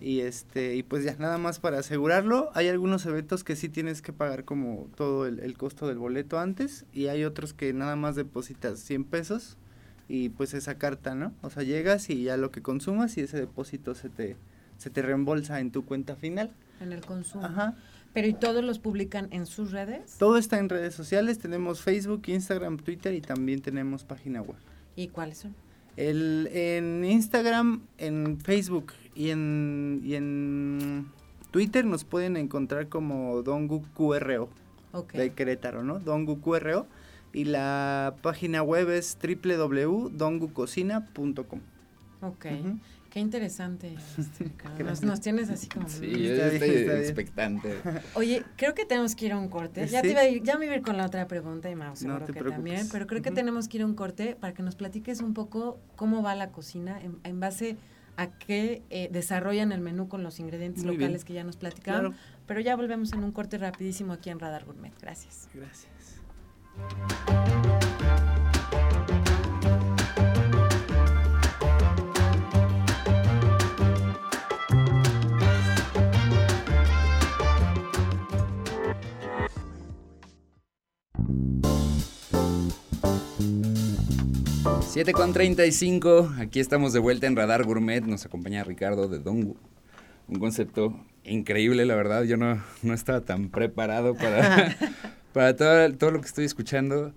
[0.00, 4.02] Y este y pues ya nada más para asegurarlo hay algunos eventos que sí tienes
[4.02, 8.14] que pagar como todo el, costo del boleto antes y hay otros que nada más
[8.14, 9.56] depositas 100 pesos
[10.08, 13.38] y pues esa carta no o sea llegas y ya lo que consumas y ese
[13.38, 14.36] depósito se te
[14.76, 16.52] se te reembolsa en tu cuenta final.
[16.80, 17.44] En el consumo.
[17.44, 17.74] Ajá
[18.18, 20.16] pero ¿y todos los publican en sus redes?
[20.18, 24.56] Todo está en redes sociales, tenemos Facebook, Instagram, Twitter y también tenemos página web.
[24.96, 25.54] ¿Y cuáles son?
[25.96, 31.06] El, en Instagram, en Facebook y en, y en
[31.52, 34.48] Twitter nos pueden encontrar como Dongu QRO
[35.12, 36.00] de Querétaro, ¿no?
[36.00, 36.88] Dongu QRO
[37.32, 41.60] y la página web es www.dongucocina.com.
[42.22, 42.46] Ok.
[43.10, 44.52] Qué interesante, este,
[45.06, 45.88] nos, tienes así como...
[45.88, 47.74] Sí, yo estoy expectante.
[48.14, 49.86] Oye, creo que tenemos que ir a un corte.
[49.86, 51.74] Ya, te iba a ir, ya me iba a ir con la otra pregunta y
[51.74, 54.62] más seguro que también, pero creo que tenemos que ir a un corte para que
[54.62, 57.76] nos platiques un poco cómo va la cocina en, base
[58.16, 62.14] a qué eh, desarrollan el menú con los ingredientes locales que ya nos platicaron.
[62.46, 64.92] Pero ya volvemos en un corte rapidísimo aquí en Radar Gourmet.
[65.00, 65.48] Gracias.
[65.54, 66.20] Gracias.
[84.88, 89.58] 7 con 35, aquí estamos de vuelta en Radar Gourmet, nos acompaña Ricardo de Dongu.
[90.28, 94.74] Un concepto increíble, la verdad, yo no, no estaba tan preparado para,
[95.34, 97.12] para todo, todo, lo que estoy escuchando.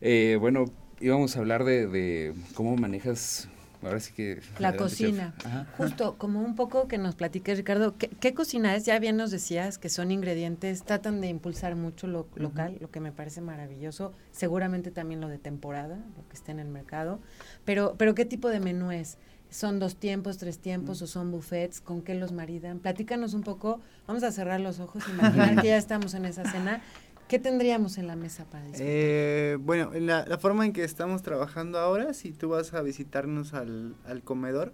[0.00, 0.64] Eh, bueno,
[0.98, 3.50] íbamos a hablar de, de cómo manejas
[3.82, 4.40] Ahora sí que...
[4.58, 5.34] La cocina.
[5.76, 8.84] Justo, como un poco que nos platiques, Ricardo, ¿qué, cocina es?
[8.84, 13.00] Ya bien nos decías que son ingredientes, tratan de impulsar mucho lo local, lo que
[13.00, 14.12] me parece maravilloso.
[14.32, 17.20] Seguramente también lo de temporada, lo que está en el mercado.
[17.64, 19.16] Pero, pero ¿qué tipo de menú es?
[19.50, 21.80] ¿Son dos tiempos, tres tiempos o son buffets?
[21.80, 22.78] ¿Con qué los maridan?
[22.78, 23.80] Platícanos un poco.
[24.06, 26.82] Vamos a cerrar los ojos, imaginar que ya estamos en esa cena
[27.30, 28.88] ¿Qué tendríamos en la mesa para disfrutar?
[28.88, 32.82] Eh, bueno, en la, la, forma en que estamos trabajando ahora, si tú vas a
[32.82, 34.72] visitarnos al, al comedor,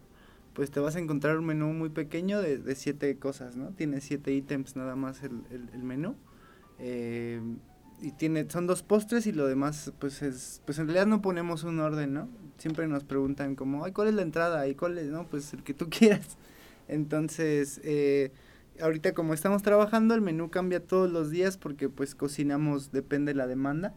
[0.54, 3.72] pues te vas a encontrar un menú muy pequeño de, de siete cosas, ¿no?
[3.72, 6.16] Tiene siete ítems nada más el, el, el menú.
[6.78, 7.42] Eh,
[8.00, 11.62] y tiene, son dos postres y lo demás, pues es, pues en realidad no ponemos
[11.62, 12.30] un orden, ¿no?
[12.56, 14.66] Siempre nos preguntan como, ay, ¿cuál es la entrada?
[14.66, 15.26] ¿Y cuál es, no?
[15.26, 16.38] Pues el que tú quieras.
[16.88, 18.32] Entonces, eh,
[18.80, 23.36] ahorita como estamos trabajando, el menú cambia todos los días porque pues cocinamos, depende de
[23.36, 23.94] la demanda.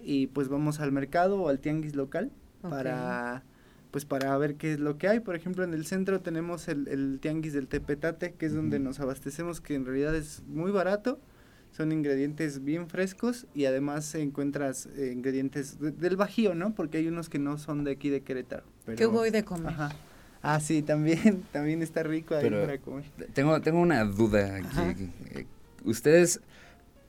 [0.00, 2.70] Y pues vamos al mercado o al tianguis local okay.
[2.70, 3.44] para
[3.90, 5.20] pues para ver qué es lo que hay.
[5.20, 8.58] Por ejemplo, en el centro tenemos el, el tianguis del Tepetate, que es uh -huh.
[8.58, 11.20] donde nos abastecemos, que en realidad es muy barato
[11.76, 16.72] son ingredientes bien frescos y además encuentras eh, ingredientes de, del Bajío, ¿no?
[16.72, 18.62] Porque hay unos que no son de aquí de Querétaro.
[18.84, 19.72] Pero, ¿Qué voy de comer?
[19.72, 19.90] Ajá.
[20.44, 23.04] Ah, sí, también, también está rico ahí pero para comer.
[23.32, 25.10] Tengo, tengo una duda aquí.
[25.84, 26.40] ¿Ustedes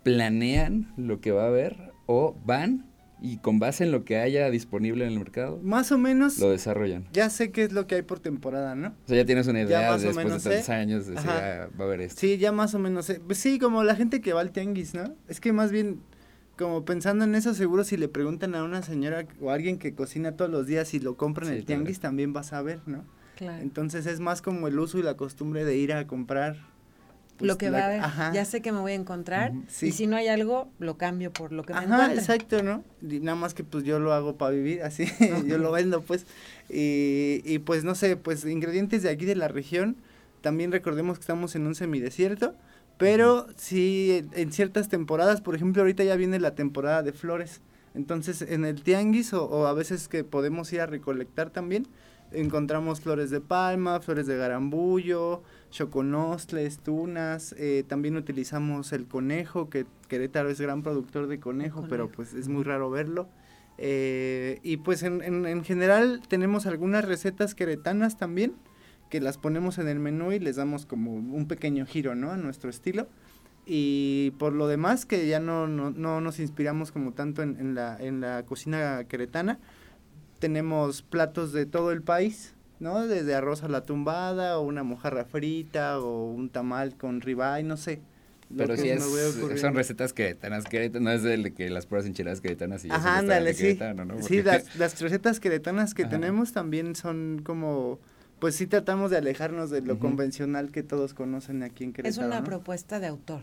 [0.04, 2.86] planean lo que va a haber o van
[3.21, 5.60] y con base en lo que haya disponible en el mercado?
[5.63, 6.39] Más o menos.
[6.39, 7.06] Lo desarrollan.
[7.12, 8.89] Ya sé qué es lo que hay por temporada, ¿no?
[8.89, 11.88] O sea, ya tienes una idea de después de tantos años de ah, va a
[11.88, 12.21] haber esto.
[12.21, 13.19] Sí, ya más o menos sé.
[13.19, 15.13] Pues sí, como la gente que va al tianguis, ¿no?
[15.28, 16.00] Es que más bien,
[16.58, 19.93] como pensando en eso, seguro si le preguntan a una señora o a alguien que
[19.93, 22.10] cocina todos los días y lo compra en sí, el tianguis, claro.
[22.10, 23.04] también vas a ver, ¿no?
[23.36, 23.62] Claro.
[23.62, 26.58] Entonces es más como el uso y la costumbre de ir a comprar
[27.38, 28.32] pues lo que la, va a haber, ajá.
[28.34, 29.88] ya sé que me voy a encontrar uh -huh, sí.
[29.88, 32.84] y si no hay algo, lo cambio por lo que me ajá, exacto, ¿no?
[33.02, 35.06] Y nada más que pues yo lo hago para vivir, así,
[35.45, 36.26] yo lo vendo pues,
[36.69, 39.98] y, y, pues no sé, pues ingredientes de aquí de la región,
[40.39, 42.56] también recordemos que estamos en un semidesierto,
[42.98, 47.60] pero sí en ciertas temporadas, por ejemplo ahorita ya viene la temporada de flores,
[47.95, 51.86] entonces en el tianguis o, o a veces que podemos ir a recolectar también,
[52.36, 59.86] encontramos flores de palma, flores de garambullo, choconostles, tunas, eh, también utilizamos el conejo, que
[60.08, 61.89] Querétaro es gran productor de conejo, conejo.
[61.89, 63.28] pero pues es muy raro verlo.
[63.78, 68.54] Eh, y pues en, en, en, general tenemos algunas recetas queretanas también,
[69.10, 72.32] que las ponemos en el menú y les damos como un pequeño giro, ¿no?
[72.32, 73.08] A nuestro estilo.
[73.65, 77.76] Y por lo demás, que ya no, no, no nos inspiramos como tanto en, en,
[77.76, 79.60] la, en la cocina queretana,
[80.45, 83.08] tenemos platos de todo el país, ¿no?
[83.08, 87.77] Desde arroz a la tumbada, o una mojarra frita, o un tamal con ribeye, no
[87.77, 87.99] sé.
[88.55, 89.03] Pero si es,
[89.60, 93.55] son recetas queretanas, queretanas, no es de que las puras enchiladas queretanas y Ajá, ándale,
[93.55, 93.79] sí.
[93.95, 94.21] ¿no?
[94.21, 96.12] Sí, las, las, recetas queretanas que Ajá.
[96.12, 97.97] tenemos también son como,
[98.38, 99.99] pues sí tratamos de alejarnos de lo uh -huh.
[99.99, 102.21] convencional que todos conocen aquí en Querétaro.
[102.21, 102.45] Es una ¿no?
[102.45, 103.41] propuesta de autor.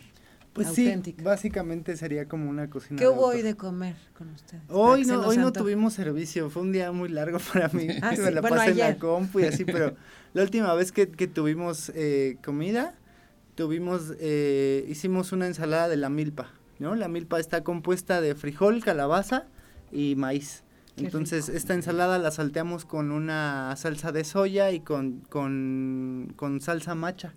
[0.52, 1.18] Pues auténtica.
[1.18, 2.98] sí, básicamente sería como una cocina.
[2.98, 4.62] ¿Qué hubo hoy de comer con ustedes?
[4.68, 7.86] Hoy no, hoy no tuvimos servicio, fue un día muy largo para mí.
[8.02, 8.22] ah, Me sí.
[8.30, 8.86] la bueno, pasé ayer.
[8.86, 9.94] en la compu y así, pero
[10.34, 12.94] la última vez que, que tuvimos eh, comida,
[13.54, 16.94] tuvimos, eh, hicimos una ensalada de la milpa, ¿no?
[16.96, 19.46] La milpa está compuesta de frijol, calabaza
[19.90, 20.64] y maíz.
[20.96, 21.56] Qué Entonces, rico.
[21.56, 27.32] esta ensalada la salteamos con una salsa de soya y con, con, con salsa macha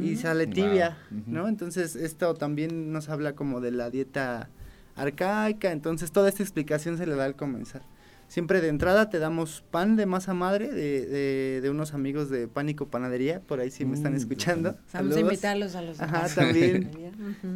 [0.00, 1.22] y sale tibia, Wow.
[1.26, 1.48] ¿no?
[1.48, 4.48] Entonces esto también nos habla como de la dieta
[4.96, 7.82] arcaica, entonces toda esta explicación se le da al comenzar.
[8.28, 12.46] Siempre de entrada te damos pan de masa madre de, de, de unos amigos de
[12.46, 14.76] Pánico Panadería, por ahí si me están Mm, escuchando.
[14.92, 16.90] Vamos a invitarlos a los Ajá, también.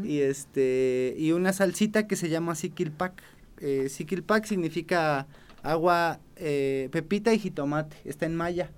[0.02, 3.22] Y este y una salsita que se llama Siquilpac.
[3.60, 5.28] Eh, Siquilpac significa
[5.62, 7.96] agua, eh, pepita y jitomate.
[8.04, 8.70] Está en maya.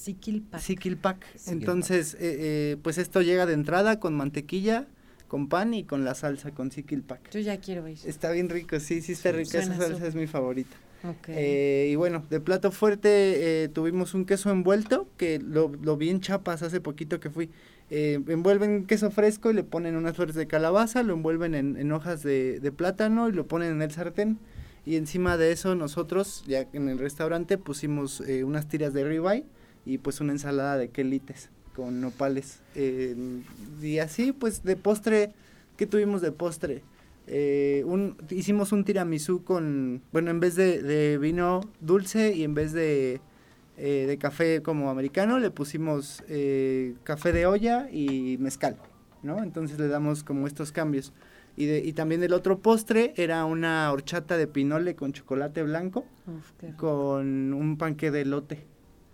[0.00, 0.60] Siquilpac.
[0.60, 1.26] Siquilpac.
[1.46, 4.86] Entonces, eh, eh, pues esto llega de entrada con mantequilla,
[5.28, 7.30] con pan y con la salsa con Siquilpac.
[7.30, 7.98] Yo ya quiero ir.
[8.06, 9.58] Está bien rico, sí, sí está Sí, rica.
[9.58, 10.74] Esa salsa es mi favorita.
[11.04, 11.28] Ok.
[11.28, 16.08] Eh, y bueno, de plato fuerte eh, tuvimos un queso envuelto, que lo, lo vi
[16.10, 17.50] en Chiapas hace poquito que fui.
[17.90, 21.92] Eh, envuelven queso fresco y le ponen unas flores de calabaza, lo envuelven en, en
[21.92, 24.38] hojas de, de plátano y lo ponen en el sartén.
[24.86, 29.44] Y encima de eso nosotros, ya en el restaurante, pusimos eh, unas tiras de ribeye
[29.84, 32.60] y pues una ensalada de quelites con nopales.
[32.74, 33.16] Eh,
[33.80, 35.32] y así, pues de postre,
[35.76, 36.82] ¿qué tuvimos de postre?
[37.26, 42.54] Eh, un, hicimos un tiramisú con, bueno, en vez de, de vino dulce y en
[42.54, 43.20] vez de,
[43.78, 48.76] eh, de café como americano, le pusimos eh, café de olla y mezcal,
[49.22, 49.42] ¿no?
[49.42, 51.12] Entonces le damos como estos cambios.
[51.56, 56.04] Y, de, y también el otro postre era una horchata de pinole con chocolate blanco,
[56.26, 58.64] Uf, con un panque de elote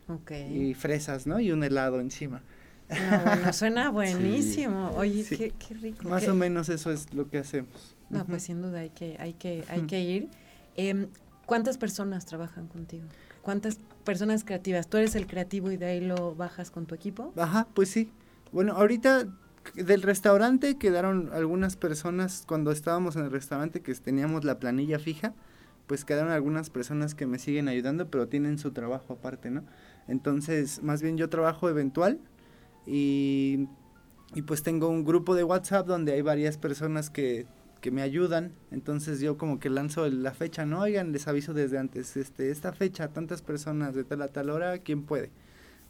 [0.08, 0.30] Ok.
[0.50, 1.40] y fresas, ¿no?
[1.40, 2.42] Y un helado encima.
[2.88, 4.90] No, bueno, suena buenísimo.
[4.96, 5.36] Oye, Sí.
[5.36, 6.08] qué, qué rico.
[6.08, 7.96] Más qué- o menos eso es lo que hacemos.
[8.10, 8.28] No, Ujú.
[8.28, 10.28] pues sin duda hay que, hay que, hay que ir.
[10.76, 11.08] Em,
[11.46, 13.04] ¿Cuántas personas trabajan contigo?
[13.42, 14.88] ¿Cuántas personas creativas?
[14.88, 17.32] ¿Tú eres el creativo y de ahí lo bajas con tu equipo?
[17.36, 18.10] Ajá, pues sí.
[18.52, 19.28] Bueno, ahorita
[19.74, 25.34] del restaurante quedaron algunas personas, cuando estábamos en el restaurante que teníamos la planilla fija,
[25.86, 29.62] pues quedaron algunas personas que me siguen ayudando, pero tienen su trabajo aparte, ¿no?
[30.08, 32.20] Entonces, más bien yo trabajo eventual
[32.86, 33.68] y,
[34.34, 37.46] y pues tengo un grupo de WhatsApp donde hay varias personas que,
[37.80, 41.78] que me ayudan, entonces yo como que lanzo la fecha, no, oigan, les aviso desde
[41.78, 45.30] antes, este, esta fecha, tantas personas de tal a tal hora, ¿quién puede?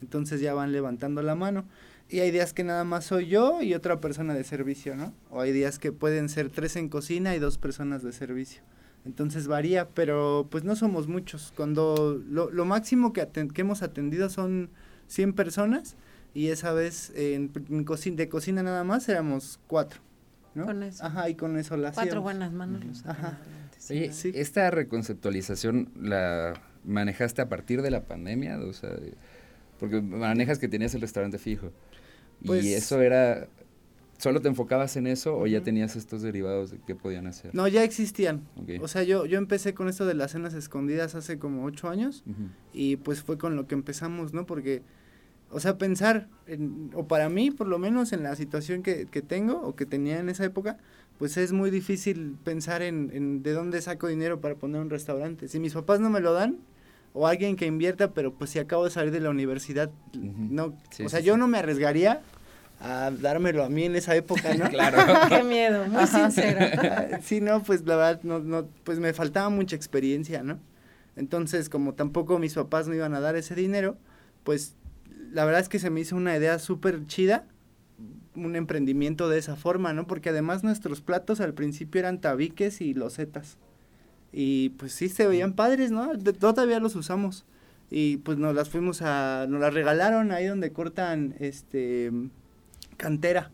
[0.03, 1.65] Entonces ya van levantando la mano.
[2.09, 5.13] Y hay días que nada más soy yo y otra persona de servicio, ¿no?
[5.31, 8.63] O hay días que pueden ser tres en cocina y dos personas de servicio.
[9.07, 11.53] Entonces varía, pero pues no somos muchos.
[11.57, 14.71] Cuando lo, lo máximo que, que, hemos atendido son
[15.07, 15.97] 100 personas
[16.35, 17.49] y esa vez en,
[17.85, 20.01] cocina, de cocina nada más éramos cuatro.
[20.55, 20.67] ¿no?
[20.67, 21.05] Con eso.
[21.05, 23.05] Ajá, y con eso la Cuatro buenas manos.
[23.07, 23.39] Ajá.
[23.91, 24.33] Oye, sí.
[24.35, 28.59] ¿esta reconceptualización la manejaste a partir de la pandemia?
[28.59, 28.91] O sea,
[29.79, 31.71] porque manejas que tenías el restaurante fijo.
[32.45, 33.47] Pues, ¿Y eso era,
[34.19, 37.55] solo te enfocabas en eso o ya tenías estos derivados de qué podían hacer?
[37.55, 38.47] No, ya existían.
[38.81, 42.25] O sea, yo, yo empecé con esto de las cenas escondidas hace como ocho años
[42.73, 44.47] y pues fue con lo que empezamos, ¿no?
[44.47, 44.83] Porque,
[45.51, 49.23] o sea, pensar, en, o para mí por lo menos en la situación que, que,
[49.23, 50.79] tengo o que tenía en esa época,
[51.19, 55.49] pues es muy difícil pensar en, en de dónde saco dinero para poner un restaurante.
[55.49, 56.59] Si mis papás no me lo dan,
[57.19, 61.09] o alguien que invierta, pero pues si acabo de salir de la universidad, no, o
[61.09, 62.21] sea, yo no me arriesgaría
[62.81, 64.69] a dármelo a mí en esa época, ¿no?
[64.71, 64.99] claro.
[65.29, 66.61] Qué miedo, muy sincero.
[67.23, 70.59] sí, no, pues la verdad, no, no, pues me faltaba mucha experiencia, ¿no?
[71.17, 73.97] Entonces, como tampoco mis papás me iban a dar ese dinero,
[74.45, 74.75] pues
[75.33, 77.47] la verdad es que se me hizo una idea súper chida,
[78.35, 80.07] un emprendimiento de esa forma, ¿no?
[80.07, 83.57] Porque además nuestros platos al principio eran tabiques y losetas.
[84.31, 86.13] Y pues sí se veían padres, ¿no?
[86.19, 87.47] todavía los usamos.
[87.91, 92.11] Y pues nos las fuimos a, nos las regalaron ahí donde cortan este
[92.97, 93.51] cantera.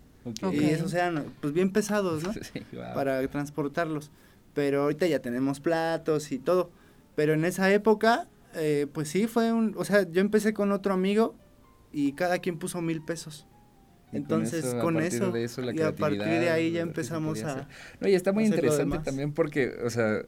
[0.52, 2.32] Y esos eran pues bien pesados, ¿no?
[2.52, 2.62] Sí,
[2.94, 4.10] Para transportarlos.
[4.54, 6.70] Pero ahorita ya tenemos platos y todo.
[7.14, 10.92] Pero en esa época, eh, pues sí, fue un, o sea, yo empecé con otro
[10.94, 11.34] amigo
[11.92, 13.46] y cada quien puso mil pesos.
[14.12, 15.32] Entonces, con eso,
[15.72, 17.66] y a partir de ahí ya empezamos a...
[17.98, 20.26] No, y está muy interesante también porque, o sea,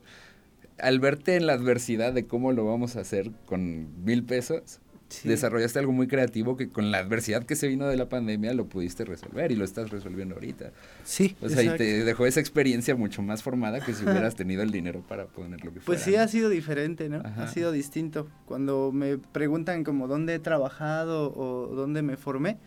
[0.79, 4.79] al verte en la adversidad de cómo lo vamos a hacer con mil pesos,
[5.23, 8.65] desarrollaste algo muy creativo que con la adversidad que se vino de la pandemia lo
[8.67, 10.71] pudiste resolver y lo estás resolviendo ahorita.
[11.03, 11.35] Sí.
[11.41, 14.71] O sea, y te dejó esa experiencia mucho más formada que si hubieras tenido el
[14.71, 15.85] dinero para poner lo que fuera.
[15.85, 17.21] Pues sí, ha sido diferente, ¿no?
[17.23, 18.27] Ha sido distinto.
[18.45, 22.57] Cuando me preguntan como dónde he trabajado o dónde me formé,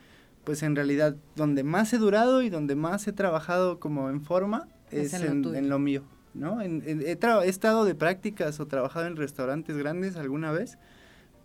[0.44, 4.68] pues en realidad donde más he durado y donde más he trabajado como en forma
[4.90, 6.04] es, en lo mío.
[6.34, 6.60] ¿no?
[6.62, 10.78] En, he, estado de prácticas o trabajado en restaurantes grandes alguna vez,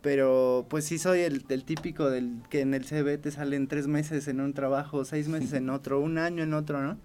[0.04, 4.28] pero pues sí soy el, típico del que en el CV te salen tres meses
[4.28, 6.98] en un trabajo, seis meses en otro, un año en otro, ¿no?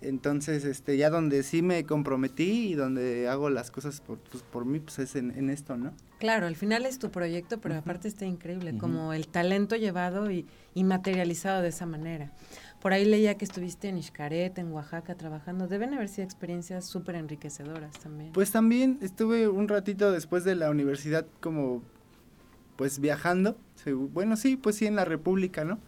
[0.00, 4.64] Entonces, este, ya donde sí me comprometí y donde hago las cosas por, pues, por
[4.64, 5.92] mí, pues es en, esto, ¿no?
[6.18, 10.46] Claro, al final es tu proyecto, pero aparte está increíble, como el talento llevado y,
[10.72, 12.32] y materializado de esa manera.
[12.80, 15.66] Por ahí leía que estuviste en Xcaret, en Oaxaca, trabajando.
[15.66, 18.32] Deben haber sido experiencias súper enriquecedoras también.
[18.32, 21.82] Pues también estuve un ratito después de la universidad como,
[22.78, 23.58] pues viajando.
[24.12, 25.80] Bueno, sí, pues sí, en la República, ¿no?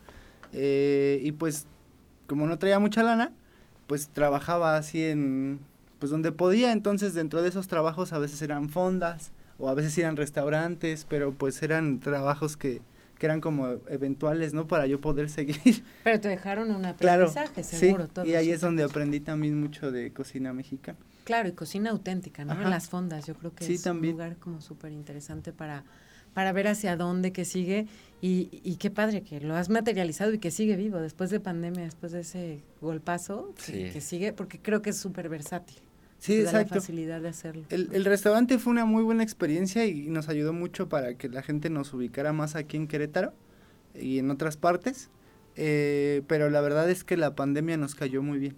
[0.53, 1.67] Eh, y pues,
[2.27, 3.33] como no traía mucha lana,
[3.87, 5.61] pues trabajaba así en,
[6.01, 6.73] pues donde podía.
[6.73, 11.33] Entonces, dentro de esos trabajos a veces eran fondas o a veces eran restaurantes, pero
[11.33, 12.83] pues eran trabajos que
[13.21, 14.67] que eran como eventuales, ¿no?
[14.67, 15.85] Para yo poder seguir.
[16.05, 18.09] Pero te dejaron un aprendizaje, seguro.
[18.25, 20.99] Sí, y ahí es donde aprendí también mucho de cocina mexicana.
[21.25, 22.55] Claro, y cocina auténtica, ¿no?
[22.55, 25.85] En las fondas, yo creo que es un lugar como súper interesante para,
[26.35, 27.87] para ver hacia dónde que sigue
[28.21, 31.85] y, y, qué padre que lo has materializado y que sigue vivo después de pandemia,
[31.85, 35.79] después de ese golpazo, que sigue, porque creo que es súper versátil.
[36.19, 36.75] Sí, exacto.
[36.75, 37.65] La facilidad de hacerlo.
[37.71, 41.41] El, el, restaurante fue una muy buena experiencia y nos ayudó mucho para que la
[41.41, 43.33] gente nos ubicara más aquí en Querétaro
[43.95, 45.09] y en otras partes.
[45.57, 48.57] Eh, pero la verdad es que la pandemia nos cayó muy bien.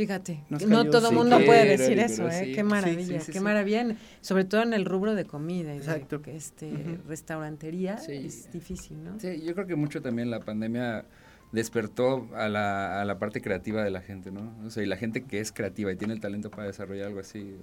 [0.00, 2.52] Fíjate, no todo el mundo puede decir eso, ¿eh?
[2.54, 6.22] Qué maravilla, qué maravilla, sobre todo en el rubro de comida, Exacto.
[6.22, 6.72] que este,
[7.06, 9.20] restaurantería, es difícil, ¿no?
[9.20, 11.04] Sí, yo creo que mucho también la pandemia
[11.52, 14.54] despertó a la, a la parte creativa de la gente, ¿no?
[14.64, 17.20] O sea, y la gente que es creativa y tiene el talento para desarrollar algo
[17.20, 17.58] así,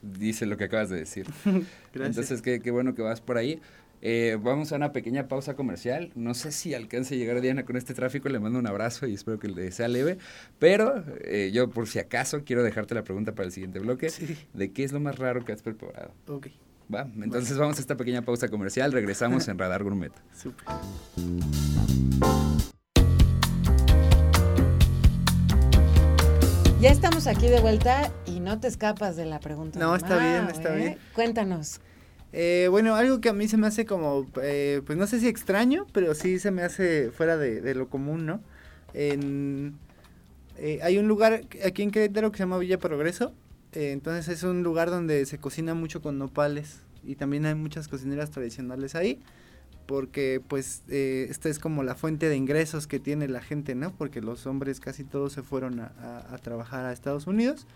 [0.00, 1.26] dice lo que acabas de decir.
[1.94, 3.60] Entonces, qué, qué, bueno que vas por ahí.
[4.02, 6.10] Eh, vamos a una pequeña pausa comercial.
[6.14, 8.28] No sé si alcance a llegar Diana con este tráfico.
[8.28, 10.18] Le mando un abrazo y espero que le sea leve.
[10.58, 14.10] Pero eh, yo, por si acaso, quiero dejarte la pregunta para el siguiente bloque.
[14.54, 16.12] ¿De qué es lo más raro que has preparado?
[16.26, 16.48] Ok.
[16.92, 18.90] Va, entonces vamos a esta pequeña pausa comercial.
[18.90, 20.12] Regresamos en Radar Gourmet.
[20.34, 20.66] Súper.
[26.88, 29.78] estamos aquí de vuelta y no te escapas de la pregunta.
[29.78, 30.76] No, está Mau, bien, está ¿eh?
[30.76, 30.98] bien.
[31.14, 31.80] Cuéntanos.
[32.32, 35.28] Eh, bueno, algo que a mí se me hace como, eh, pues no sé si
[35.28, 38.40] extraño, pero sí se me hace fuera de, lo común, ¿no?
[40.62, 43.32] Eh, hay un lugar aquí en Querétaro que se llama Villa Progreso,
[43.72, 47.88] eh, entonces es un lugar donde se cocina mucho con nopales y también hay muchas
[47.88, 49.20] cocineras tradicionales ahí,
[49.86, 53.96] porque pues eh, esta es como la fuente de ingresos que tiene la gente, ¿no?
[53.96, 57.66] Porque los hombres casi todos se fueron a trabajar a Estados Unidos.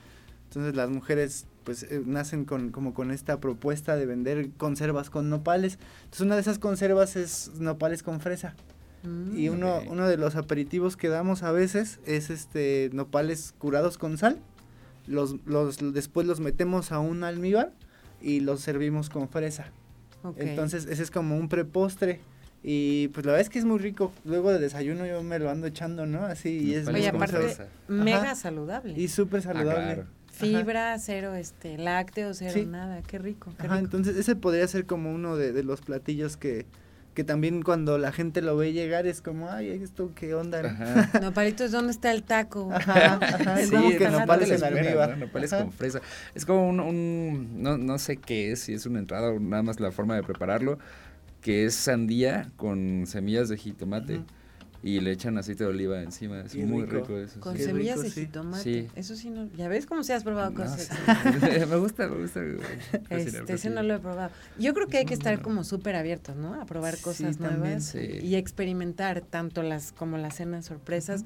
[0.49, 5.31] Entonces las mujeres pues eh, nacen con como con esta propuesta de vender conservas con
[5.31, 5.79] nopales.
[6.05, 8.55] Entonces una de esas conservas es nopales con fresa.
[9.03, 9.37] Mm.
[9.37, 14.19] Y uno, uno de los aperitivos que damos a veces es este nopales curados con
[14.19, 14.39] sal.
[15.07, 17.73] Los, los, después los metemos a un almíbar
[18.23, 19.73] y los servimos con fresa.
[20.37, 22.21] Entonces ese es como un prepostre.
[22.67, 24.11] Y pues la verdad es que es muy rico.
[24.25, 26.25] Luego de desayuno yo me lo ando echando, ¿no?
[26.25, 27.59] Así y es Oye, aparte,
[27.89, 28.35] mega Ajá.
[28.35, 28.99] saludable.
[28.99, 29.83] y súper saludable.
[29.83, 30.07] claro.
[30.37, 30.47] Ajá.
[30.47, 32.67] Fibra, cero este, lácteos, cero Sí.
[32.67, 33.03] nada.
[33.03, 33.85] Qué rico, qué Ajá, rico.
[33.87, 36.67] entonces ese podría ser como uno de, de los platillos que,
[37.15, 40.61] que también cuando la gente lo ve llegar es como, ay, esto qué onda.
[40.61, 41.21] Ajá.
[41.23, 42.71] Nopalitos, ¿dónde está el taco?
[42.73, 45.11] Ajá, ajá, es Sí, es que que no nopales en almíbar.
[45.11, 45.27] ¿no?
[45.27, 45.63] Nopales Ajá.
[45.63, 46.01] con fresa.
[46.35, 49.63] Es como un, un- no, no sé qué es, si es una entrada o nada
[49.63, 50.79] más la forma de prepararlo,
[51.41, 54.23] que es sandía con semillas de jitomate.
[54.87, 56.41] Y le echan aceite de oliva encima.
[56.43, 56.97] Es Qué muy rico.
[57.07, 57.41] rico eso.
[57.41, 57.63] Con sí.
[57.65, 58.63] Semillas rico, de jitomate.
[58.63, 58.89] Sí.
[58.95, 59.49] Eso sí no.
[59.57, 60.91] Ya ves cómo se has probado No, cosas.
[60.91, 61.67] sí.
[61.71, 62.41] me gusta, me gusta.
[63.09, 64.31] Este, ese no lo he probado.
[64.59, 66.61] Yo creo que hay que estar como súper abiertos, ¿no?
[66.61, 67.99] A probar Sí, cosas también, nuevas sí.
[68.23, 71.25] y experimentar tanto las como las cenas sorpresas,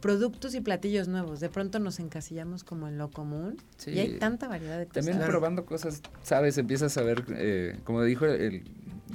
[0.00, 1.40] productos y platillos nuevos.
[1.40, 5.06] De pronto nos encasillamos como en lo común y hay tanta variedad de cosas.
[5.06, 8.64] También probando cosas, sabes, empiezas a ver, eh, como dijo el-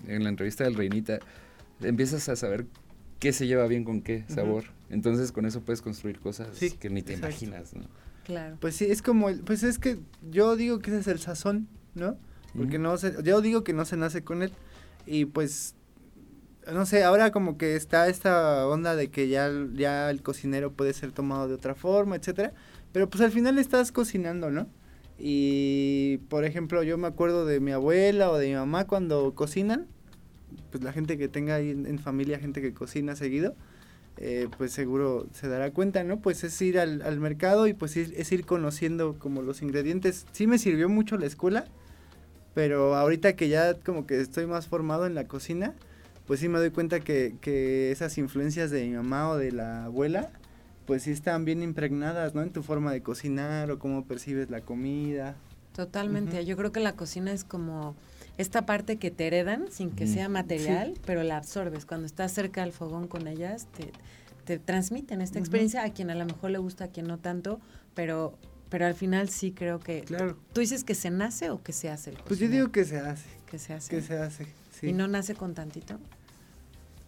[0.08, 1.20] en la entrevista del Reinita,
[1.82, 2.66] empiezas a saber
[3.20, 4.66] qué se lleva bien con qué sabor.
[4.90, 7.30] Entonces con eso puedes construir cosas Sí, que ni te exacto.
[7.46, 7.84] imaginas, ¿no?
[8.24, 8.58] Claro.
[8.60, 10.00] Pues sí, es como, el, pues es que
[10.30, 12.18] yo digo que ese es el sazón, ¿no?
[12.56, 14.52] Porque no se, yo digo que no se nace con él
[15.06, 15.76] y pues,
[16.72, 20.94] no sé, ahora como que está esta onda de que ya, ya el cocinero puede
[20.94, 22.54] ser tomado de otra forma, etcétera,
[22.92, 24.68] pero pues al final estás cocinando, ¿no?
[25.20, 29.88] Y por ejemplo, yo me acuerdo de mi abuela o de mi mamá cuando cocinan,
[30.72, 33.56] pues la gente que tenga ahí en, en familia, gente que cocina seguido,
[34.18, 36.20] eh, pues seguro se dará cuenta, ¿no?
[36.20, 40.26] Pues es ir al, al mercado y pues ir- es ir conociendo como los ingredientes.
[40.32, 41.66] Sí me sirvió mucho la escuela,
[42.54, 45.74] pero ahorita que ya como que estoy más formado en la cocina,
[46.26, 49.86] pues sí me doy cuenta que, que esas influencias de mi mamá o de la
[49.86, 50.32] abuela,
[50.88, 52.42] pues sí están bien impregnadas, ¿no?
[52.42, 55.36] En tu forma de cocinar o cómo percibes la comida.
[55.76, 56.44] Totalmente.
[56.46, 57.96] Yo creo que la cocina es como
[58.38, 61.86] esta parte que te heredan sin que sea material, pero la absorbes.
[61.86, 63.92] Cuando estás cerca del fogón con ellas, te,
[64.46, 67.60] te transmiten esta experiencia a quien a lo mejor le gusta, a quien no tanto,
[67.96, 68.38] pero,
[68.70, 70.02] pero al final sí creo que...
[70.02, 70.38] Claro.
[70.54, 72.12] ¿Tú dices que se nace o que se hace?
[72.12, 73.90] el Pues yo digo que se hace, que se hace.
[73.90, 74.46] que se hace.
[74.80, 74.88] Sí.
[74.88, 76.00] ¿Y no nace con tantito?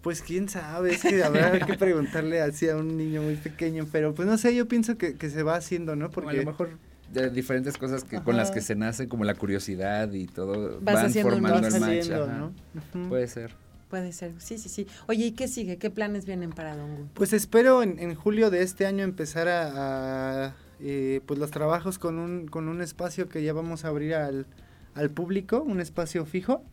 [0.01, 4.15] Pues quién sabe, es que habrá que preguntarle así a un niño muy pequeño, pero
[4.15, 6.09] pues no sé, yo pienso que, que se va haciendo, ¿no?
[6.09, 6.69] Porque Porque a lo mejor
[7.13, 10.95] de diferentes cosas que, con las que se nace, como la curiosidad y todo, Vas
[10.95, 12.09] van formando el match.
[12.09, 12.53] ¿no?
[12.95, 13.09] Ujú.
[13.09, 13.55] Puede ser.
[13.89, 14.85] Puede ser, sí, sí, sí.
[15.07, 15.77] Oye, ¿y qué sigue?
[15.77, 17.07] ¿Qué planes vienen para Dongu?
[17.15, 21.97] Pues espero en, en julio de este año empezar a, a, eh, pues los trabajos
[21.97, 24.45] con un, con un espacio que ya vamos a abrir al,
[24.93, 26.63] al público, un espacio fijo.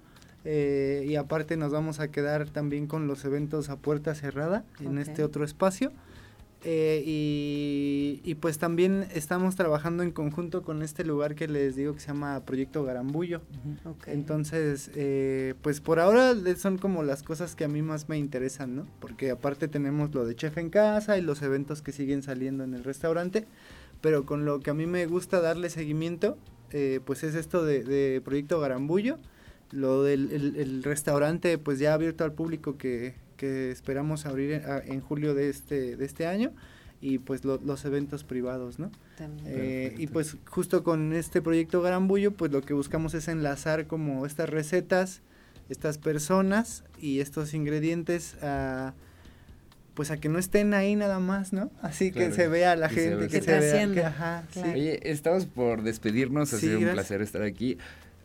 [0.45, 4.99] eh, y aparte nos vamos a quedar también con los eventos a puerta cerrada en
[4.99, 5.93] este otro espacio.
[6.69, 11.95] Eh, y, y pues también estamos trabajando en conjunto con este lugar que les digo
[11.95, 13.41] que se llama Proyecto Garambullo.
[14.13, 18.75] Entonces, eh, pues por ahora son como las cosas que a mí más me interesan,
[18.75, 18.87] ¿no?
[18.99, 22.75] Porque aparte tenemos lo de chef en casa y los eventos que siguen saliendo en
[22.75, 23.47] el restaurante,
[24.01, 26.37] pero con lo que a mí me gusta darle seguimiento,
[26.73, 29.19] eh, pues es esto de, de Proyecto Garambullo,
[29.71, 35.01] lo del el- el restaurante pues ya abierto al público que, que esperamos abrir en,
[35.01, 36.53] julio de este, de este año
[37.01, 38.91] y pues lo- los eventos privados, ¿no?
[39.19, 39.47] También.
[39.49, 44.25] Eh, y pues justo con este proyecto Garambullo, pues lo que buscamos es enlazar como
[44.27, 45.21] estas recetas,
[45.69, 48.95] estas personas y estos ingredientes a
[49.95, 51.71] pues a que no estén ahí nada más, ¿no?
[51.81, 53.29] Así que se vea la que se gente, vea.
[53.29, 53.61] que, Que se vea.
[53.61, 54.61] trascienda, que- ajá, sí.
[54.61, 57.07] Oye, estamos por despedirnos, ha Sí, sido un gracias.
[57.07, 57.79] placer estar aquí.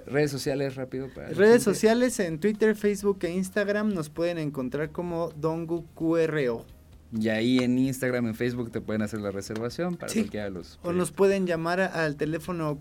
[0.06, 5.30] Redes sociales rápido para Redes sociales en Twitter, Facebook e Instagram nos pueden encontrar como
[5.32, 6.66] Dongu QRO.
[7.14, 10.20] Y ahí en Instagram, en Facebook te pueden hacer la reservación para Sí.
[10.22, 10.80] cualquiera de los.
[10.82, 12.80] O nos pueden llamar a- al teléfono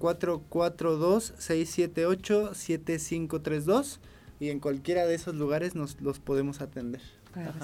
[2.68, 4.00] 442-678-7532
[4.38, 7.00] y en cualquiera de esos lugares nos los podemos atender.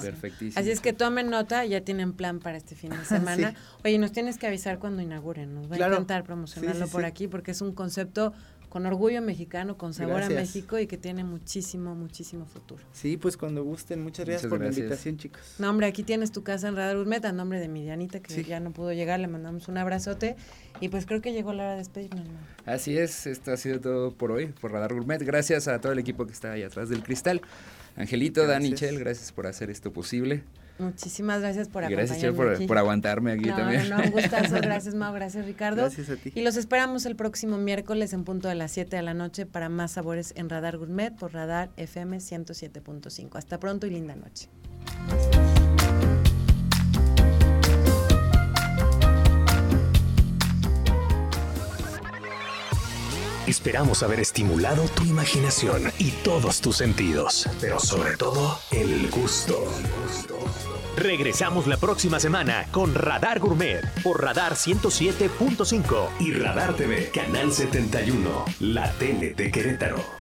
[0.01, 0.61] Perfectísimo.
[0.61, 3.53] Así es que tomen nota, ya tienen plan para este fin de semana.
[3.83, 7.51] Oye, nos tienes que avisar cuando inauguren, nos va a encantar promocionarlo por aquí porque
[7.51, 8.33] es un concepto
[8.77, 12.83] con orgullo mexicano, con sabor a México y que tiene muchísimo, muchísimo futuro.
[12.93, 15.55] Sí, pues cuando gusten, muchas gracias por la invitación, chicos.
[15.57, 18.59] No, hombre, aquí tienes tu casa en Radar Urmet, a nombre de Midianita, que ya
[18.59, 20.35] no pudo llegar, le mandamos un abrazote
[20.79, 22.27] y pues creo que llegó la hora de despedirnos.
[22.67, 25.23] Así es, esto ha sido todo por hoy, por Radar Gourmet.
[25.23, 27.41] Gracias a todo el equipo que está ahí atrás del cristal.
[27.95, 30.43] Angelito, Dani, Chel, gracias por hacer esto posible.
[30.79, 32.07] Muchísimas gracias por acompañarme.
[32.07, 33.89] Gracias, por, por, aguantarme aquí también.
[33.89, 34.55] No, no, un gustazo.
[34.61, 35.13] Gracias, Mau.
[35.13, 35.81] Gracias, Ricardo.
[35.81, 36.31] Gracias a ti.
[36.35, 39.69] Y los esperamos el próximo miércoles en punto de las 7 de la noche para
[39.69, 43.37] más sabores en Radar Gourmet por Radar FM 107.5.
[43.37, 44.49] Hasta pronto y linda noche.
[53.47, 59.71] Esperamos haber estimulado tu imaginación y todos tus sentidos, pero sobre todo el gusto.
[60.97, 68.45] Regresamos la próxima semana con Radar Gourmet por Radar 107.5 y Radar TV, Canal 71,
[68.61, 70.03] la tele de Querétaro.